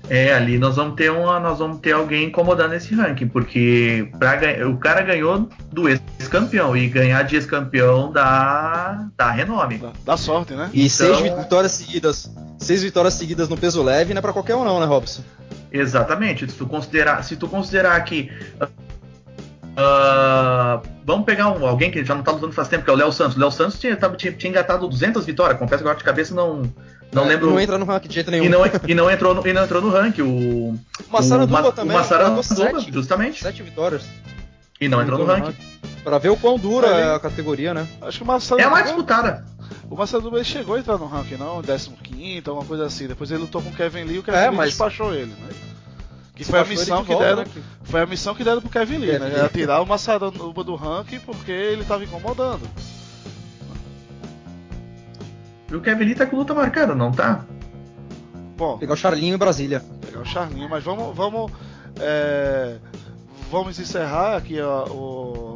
É, 0.10 0.34
ali 0.34 0.58
nós 0.58 0.76
vamos 0.78 0.96
ter 0.96 1.12
uma, 1.12 1.40
nós 1.40 1.60
vamos 1.60 1.80
ter 1.80 1.92
alguém 1.92 2.28
incomodando 2.28 2.74
esse 2.74 2.96
ranking, 2.96 3.28
porque 3.28 4.10
pra, 4.18 4.40
o 4.70 4.78
cara 4.78 5.02
ganhou 5.02 5.50
do 5.72 5.90
ex-campeão 5.90 6.78
e 6.78 6.88
ganhar 6.88 7.24
de 7.24 7.36
ex-campeão 7.36 8.12
dá, 8.12 9.06
dá 9.18 9.32
renome. 9.32 9.80
Dá, 9.80 9.92
dá 10.06 10.18
sorte, 10.18 10.54
né? 10.54 10.70
E 10.74 10.86
então... 10.86 10.90
seis 10.90 11.20
vitórias 11.20 11.74
seguidas, 11.74 12.32
seis 12.58 12.84
vitórias 12.84 13.14
seguidas 13.14 13.50
no 13.50 13.58
peso 13.58 13.84
leve 13.84 14.14
não 14.14 14.20
é 14.20 14.22
para 14.22 14.34
qualquer 14.34 14.56
um 14.56 14.64
não, 14.64 14.80
né, 14.80 14.86
Robson? 14.86 15.24
Exatamente. 15.72 16.50
Se 16.50 16.58
tu 16.58 16.66
considerar, 16.66 17.24
se 17.24 17.36
tu 17.36 17.48
considerar 17.48 18.00
que 18.04 18.32
Uh, 19.78 20.82
vamos 21.06 21.24
pegar 21.24 21.50
um, 21.50 21.68
alguém 21.68 21.92
que 21.92 22.04
já 22.04 22.16
não 22.16 22.24
tá 22.24 22.32
lutando 22.32 22.52
faz 22.52 22.68
tempo, 22.68 22.84
que 22.84 22.90
é 22.90 22.94
o 22.94 22.96
Léo 22.96 23.12
Santos. 23.12 23.38
O 23.38 23.40
Léo 23.40 23.52
Santos 23.52 23.80
tinha, 23.80 23.96
tava, 23.96 24.16
tinha, 24.16 24.34
tinha 24.34 24.50
engatado 24.50 24.88
200 24.88 25.24
vitórias. 25.24 25.60
Confesso 25.60 25.84
que 25.84 25.88
agora 25.88 26.00
de 26.00 26.04
cabeça 26.04 26.34
não, 26.34 26.64
não 27.14 27.26
é, 27.26 27.28
lembro. 27.28 27.52
Não 27.52 27.60
entra 27.60 27.78
no 27.78 27.86
ranking 27.86 28.08
de 28.08 28.16
jeito 28.16 28.32
nenhum. 28.32 28.46
E 28.46 28.50
não, 28.50 28.62
e 28.66 28.94
não, 28.96 29.12
entrou, 29.12 29.36
no, 29.36 29.48
e 29.48 29.54
não 29.54 29.64
entrou 29.64 29.80
no 29.80 29.92
ranking. 29.92 30.24
O, 30.24 30.80
Massaranduba 31.12 31.72
também. 31.72 31.96
O 31.96 32.00
Massaranduba, 32.00 32.80
justamente. 32.92 33.44
Sete 33.44 33.62
vitórias. 33.62 34.04
E 34.82 34.90
não, 34.90 34.98
não 34.98 35.04
entrou 35.04 35.20
no 35.20 35.26
ranking. 35.26 35.46
ranking. 35.46 35.78
Pra 36.04 36.18
ver 36.18 36.30
o 36.30 36.38
quão 36.38 36.58
dura 36.58 36.88
é, 36.88 37.02
é 37.02 37.16
a 37.16 37.20
categoria, 37.20 37.72
né? 37.72 37.88
Acho 38.02 38.18
que 38.18 38.24
o 38.24 38.28
Massaranduba... 38.28 38.64
É 38.64 38.66
a 38.66 38.72
mais 38.72 38.86
disputada. 38.88 39.46
O 39.90 39.96
Massaranduba 39.96 40.44
chegou 40.44 40.76
a 40.76 40.80
entrar 40.80 40.98
no 40.98 41.06
ranking, 41.06 41.36
não? 41.36 41.62
15, 41.62 42.44
alguma 42.46 42.66
coisa 42.66 42.86
assim. 42.86 43.08
Depois 43.08 43.32
ele 43.32 43.42
lutou 43.42 43.62
com 43.62 43.70
o 43.70 43.74
Kevin 43.74 44.04
Lee 44.04 44.16
e 44.16 44.20
o 44.20 44.24
Kevin 44.24 44.38
é, 44.38 44.50
Lee 44.50 44.58
mas... 44.58 44.70
despachou 44.70 45.14
ele, 45.14 45.32
né? 45.32 45.50
Que 46.36 46.44
foi 46.44 46.60
a 46.60 46.66
missão 46.66 47.04
que 47.04 47.16
deram. 47.16 47.44
Né? 47.44 47.48
Foi 47.84 48.02
a 48.02 48.06
missão 48.06 48.36
que 48.36 48.44
deram 48.44 48.62
pro 48.62 48.70
Kevin 48.70 48.98
Lee, 48.98 49.18
né? 49.18 49.34
Era 49.34 49.50
tirar 49.50 49.82
o 49.82 49.86
Massaranduba 49.88 50.64
do 50.64 50.76
ranking 50.76 51.20
porque 51.20 51.52
ele 51.52 51.84
tava 51.84 52.04
incomodando. 52.04 52.70
O 55.72 55.82
Kevin 55.82 56.06
Lee 56.06 56.16
tá 56.16 56.26
com 56.26 56.38
luta 56.38 56.54
marcada, 56.54 56.94
não 56.94 57.12
tá? 57.12 57.44
Bom. 58.56 58.78
Pegar 58.78 58.94
o 58.94 58.98
Charlinho 58.98 59.36
em 59.36 59.38
Brasília. 59.38 59.84
Pegar 60.02 60.22
o 60.22 60.26
Charlinho, 60.26 60.70
mas 60.70 60.84
vamos. 60.84 61.16
vamos 61.16 61.52
é, 62.00 62.78
vamos 63.52 63.80
encerrar 63.80 64.38
aqui 64.38 64.62
ó, 64.62 64.86
o, 64.86 65.47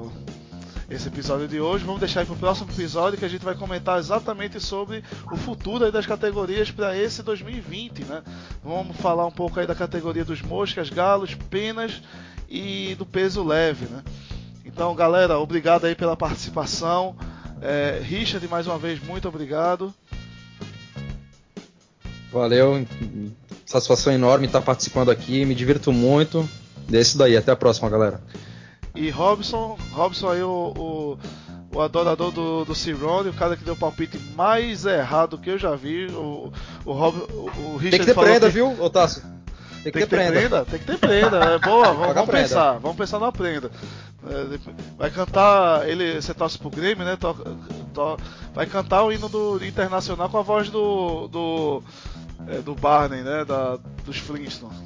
esse 0.92 1.08
episódio 1.08 1.48
de 1.48 1.60
hoje. 1.60 1.86
Vamos 1.86 2.02
deixar 2.02 2.26
para 2.26 2.36
o 2.36 2.38
próximo 2.38 2.70
episódio 2.70 3.18
que 3.18 3.24
a 3.24 3.30
gente 3.30 3.46
vai 3.46 3.56
comentar 3.56 3.98
exatamente 3.98 4.60
sobre 4.60 5.04
o 5.32 5.38
futuro 5.38 5.90
das 5.90 6.06
categorias 6.06 6.70
para 6.70 6.98
esse 6.98 7.24
2020, 7.24 8.04
né? 8.04 8.22
Vamos 8.62 8.98
falar 8.98 9.26
um 9.26 9.32
pouco 9.32 9.60
aí 9.60 9.66
da 9.66 9.74
categoria 9.74 10.26
dos 10.26 10.42
moscas, 10.42 10.90
galos, 10.90 11.34
penas 11.50 12.02
e 12.50 12.94
do 12.96 13.06
peso 13.06 13.42
leve, 13.42 13.86
né? 13.86 14.04
Então, 14.66 14.94
galera, 14.94 15.40
obrigado 15.40 15.86
aí 15.86 15.96
pela 15.96 16.18
participação. 16.18 17.16
É, 17.62 18.02
Richard, 18.04 18.46
mais 18.50 18.68
uma 18.68 18.78
vez, 18.78 19.02
muito 19.02 19.30
obrigado. 19.30 19.94
Valeu, 22.34 22.86
satisfação 23.66 24.12
enorme 24.12 24.48
estar 24.48 24.62
participando 24.62 25.10
aqui, 25.10 25.46
me 25.46 25.56
divirto 25.56 25.94
muito. 25.94 26.48
Isso 26.92 27.18
daí, 27.18 27.38
até 27.38 27.52
a 27.52 27.56
próxima, 27.56 27.90
galera. 27.90 28.22
E 28.96 29.10
Robson, 29.10 29.78
Robson 29.92 30.30
aí 30.30 30.44
o, 30.44 30.74
o, 30.76 31.78
o 31.78 31.82
adorador 31.82 32.32
do, 32.32 32.66
do 32.66 32.76
Cirone, 32.76 33.30
o 33.30 33.34
cara 33.34 33.56
que 33.56 33.64
deu 33.64 33.74
o 33.74 33.78
palpite 33.78 34.18
mais 34.36 34.86
errado 34.86 35.38
que 35.38 35.50
eu 35.50 35.58
já 35.58 35.76
vi. 35.76 36.08
O, 36.08 36.52
o, 36.86 36.92
Rob, 36.92 37.18
o, 37.18 37.74
o 37.74 37.78
Richard 37.78 37.90
Tem 37.90 38.00
que 38.00 38.06
ter 38.06 38.16
prenda, 38.16 38.48
que... 38.48 38.54
viu, 38.54 38.82
Otácio? 38.82 39.22
Tem 39.84 39.92
que, 39.92 40.00
tem 40.00 40.08
ter, 40.08 40.08
ter 40.08 40.16
prenda. 40.16 40.32
prenda. 40.32 40.66
Tem 40.66 40.80
que 40.80 40.86
ter 40.86 40.98
prenda. 40.98 41.38
É 41.38 41.58
boa, 41.58 41.94
vamos, 41.94 42.14
vamos 42.14 42.30
pensar. 42.30 42.74
Vamos 42.78 42.98
pensar 42.98 43.20
na 43.20 43.32
prenda. 43.32 43.72
É, 44.28 44.60
vai 44.98 45.10
cantar. 45.10 45.90
Ele, 45.90 46.22
você 46.22 46.34
torce 46.34 46.58
pro 46.58 46.70
Grêmio, 46.70 47.04
né? 47.04 47.16
To, 47.16 47.34
to, 47.94 48.18
vai 48.54 48.68
cantar 48.68 49.04
o 49.04 49.12
hino 49.12 49.28
do 49.28 49.64
Internacional 49.66 50.30
com 50.30 50.38
a 50.38 50.44
voz 50.44 50.70
do. 50.70 51.28
do, 51.30 51.84
é, 52.48 52.60
do 52.60 52.76
Barney, 52.76 53.24
né? 53.24 53.44
Da, 53.44 53.80
dos 54.06 54.18
Flintstones. 54.18 54.78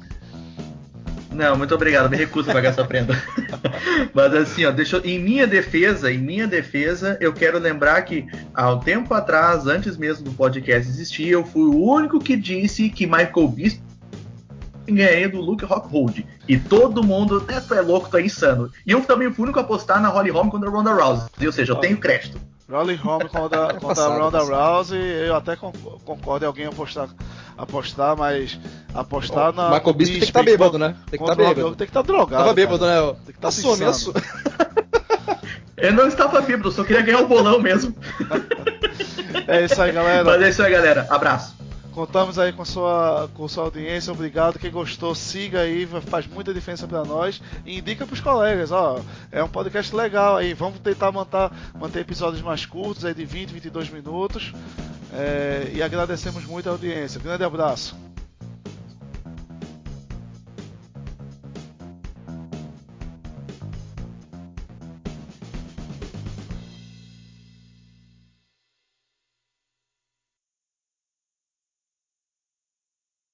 Não, 1.36 1.54
muito 1.54 1.74
obrigado, 1.74 2.08
me 2.08 2.16
recuso 2.16 2.50
a 2.50 2.54
pagar 2.54 2.70
essa 2.70 2.82
prenda. 2.82 3.22
Mas 4.14 4.34
assim, 4.34 4.64
ó, 4.64 4.70
deixa 4.70 4.96
eu, 4.96 5.04
em 5.04 5.18
minha 5.18 5.46
defesa, 5.46 6.10
em 6.10 6.16
minha 6.16 6.46
defesa, 6.46 7.18
eu 7.20 7.30
quero 7.30 7.58
lembrar 7.58 8.00
que 8.02 8.26
há 8.54 8.72
um 8.72 8.80
tempo 8.80 9.12
atrás, 9.12 9.66
antes 9.66 9.98
mesmo 9.98 10.24
do 10.24 10.32
podcast 10.32 10.88
existir, 10.88 11.28
eu 11.28 11.44
fui 11.44 11.66
o 11.66 11.84
único 11.84 12.18
que 12.18 12.36
disse 12.36 12.88
que 12.88 13.06
Michael 13.06 13.48
Bisping 13.48 13.84
ganhei 14.88 15.28
do 15.28 15.42
Luke 15.42 15.62
Rockhold. 15.62 16.26
E 16.48 16.56
todo 16.56 17.04
mundo, 17.04 17.44
né, 17.46 17.60
tu 17.60 17.74
é 17.74 17.82
louco, 17.82 18.08
tu 18.08 18.16
é 18.16 18.22
insano. 18.22 18.70
E 18.86 18.92
eu 18.92 19.02
também 19.02 19.30
fui 19.30 19.42
o 19.42 19.44
único 19.44 19.58
a 19.58 19.62
apostar 19.62 20.00
na 20.00 20.08
Holly 20.08 20.30
Holm 20.30 20.48
contra 20.48 20.70
a 20.70 20.72
Ronda 20.72 20.94
Rousey. 20.94 21.28
Ou 21.44 21.52
seja, 21.52 21.72
eu 21.72 21.76
tenho 21.76 21.98
crédito. 21.98 22.40
Rolling 22.68 22.98
Home 23.04 23.28
contra, 23.28 23.74
contra 23.78 24.04
a 24.04 24.18
Ronda 24.18 24.38
Rousey, 24.40 25.00
eu 25.00 25.36
até 25.36 25.56
concordo 25.56 26.44
em 26.44 26.48
alguém 26.48 26.66
apostar, 26.66 27.08
apostar 27.56 28.16
mas 28.16 28.58
apostar 28.92 29.50
oh, 29.50 29.52
na. 29.52 29.70
Michael 29.70 29.94
Bisping 29.94 30.12
tem 30.12 30.20
que 30.20 30.26
estar 30.26 30.40
tá 30.40 30.44
bêbado, 30.44 30.78
né? 30.78 30.96
Tem 31.10 31.18
que 31.18 31.24
estar 31.24 31.36
tá 31.36 31.54
bêbado. 31.54 31.76
Tem 31.76 31.86
que 31.86 31.90
estar 31.90 32.02
tá 32.02 32.06
drogado. 32.06 32.42
Tava 32.42 32.54
bêbado, 32.54 32.78
cara. 32.80 33.06
né? 33.06 33.12
Tem 33.24 33.34
que 33.34 33.38
estar 33.38 33.48
tá 33.48 33.50
sumiço. 33.50 34.12
Eu 35.76 35.92
não 35.92 36.08
estava 36.08 36.40
bêbado, 36.40 36.72
só 36.72 36.82
queria 36.82 37.02
ganhar 37.02 37.20
o 37.20 37.28
bolão 37.28 37.60
mesmo. 37.60 37.94
é 39.46 39.64
isso 39.66 39.80
aí, 39.80 39.92
galera. 39.92 40.24
Mas 40.24 40.42
é 40.42 40.48
isso 40.48 40.62
aí, 40.62 40.72
galera. 40.72 41.06
Abraço. 41.10 41.55
Contamos 41.96 42.38
aí 42.38 42.52
com 42.52 42.62
sua, 42.62 43.26
com 43.32 43.48
sua 43.48 43.64
audiência, 43.64 44.12
obrigado. 44.12 44.58
Quem 44.58 44.70
gostou, 44.70 45.14
siga 45.14 45.60
aí, 45.60 45.88
faz 46.10 46.26
muita 46.26 46.52
diferença 46.52 46.86
para 46.86 47.02
nós. 47.02 47.40
E 47.64 47.78
indica 47.78 48.04
para 48.04 48.12
os 48.12 48.20
colegas, 48.20 48.70
ó, 48.70 49.00
é 49.32 49.42
um 49.42 49.48
podcast 49.48 49.96
legal 49.96 50.36
aí. 50.36 50.52
Vamos 50.52 50.78
tentar 50.80 51.10
manter, 51.10 51.50
manter 51.74 52.00
episódios 52.00 52.42
mais 52.42 52.66
curtos, 52.66 53.06
aí 53.06 53.14
de 53.14 53.24
20, 53.24 53.50
22 53.50 53.88
minutos. 53.88 54.52
É, 55.10 55.70
e 55.72 55.82
agradecemos 55.82 56.44
muito 56.44 56.68
a 56.68 56.72
audiência. 56.72 57.18
Grande 57.18 57.44
abraço. 57.44 57.96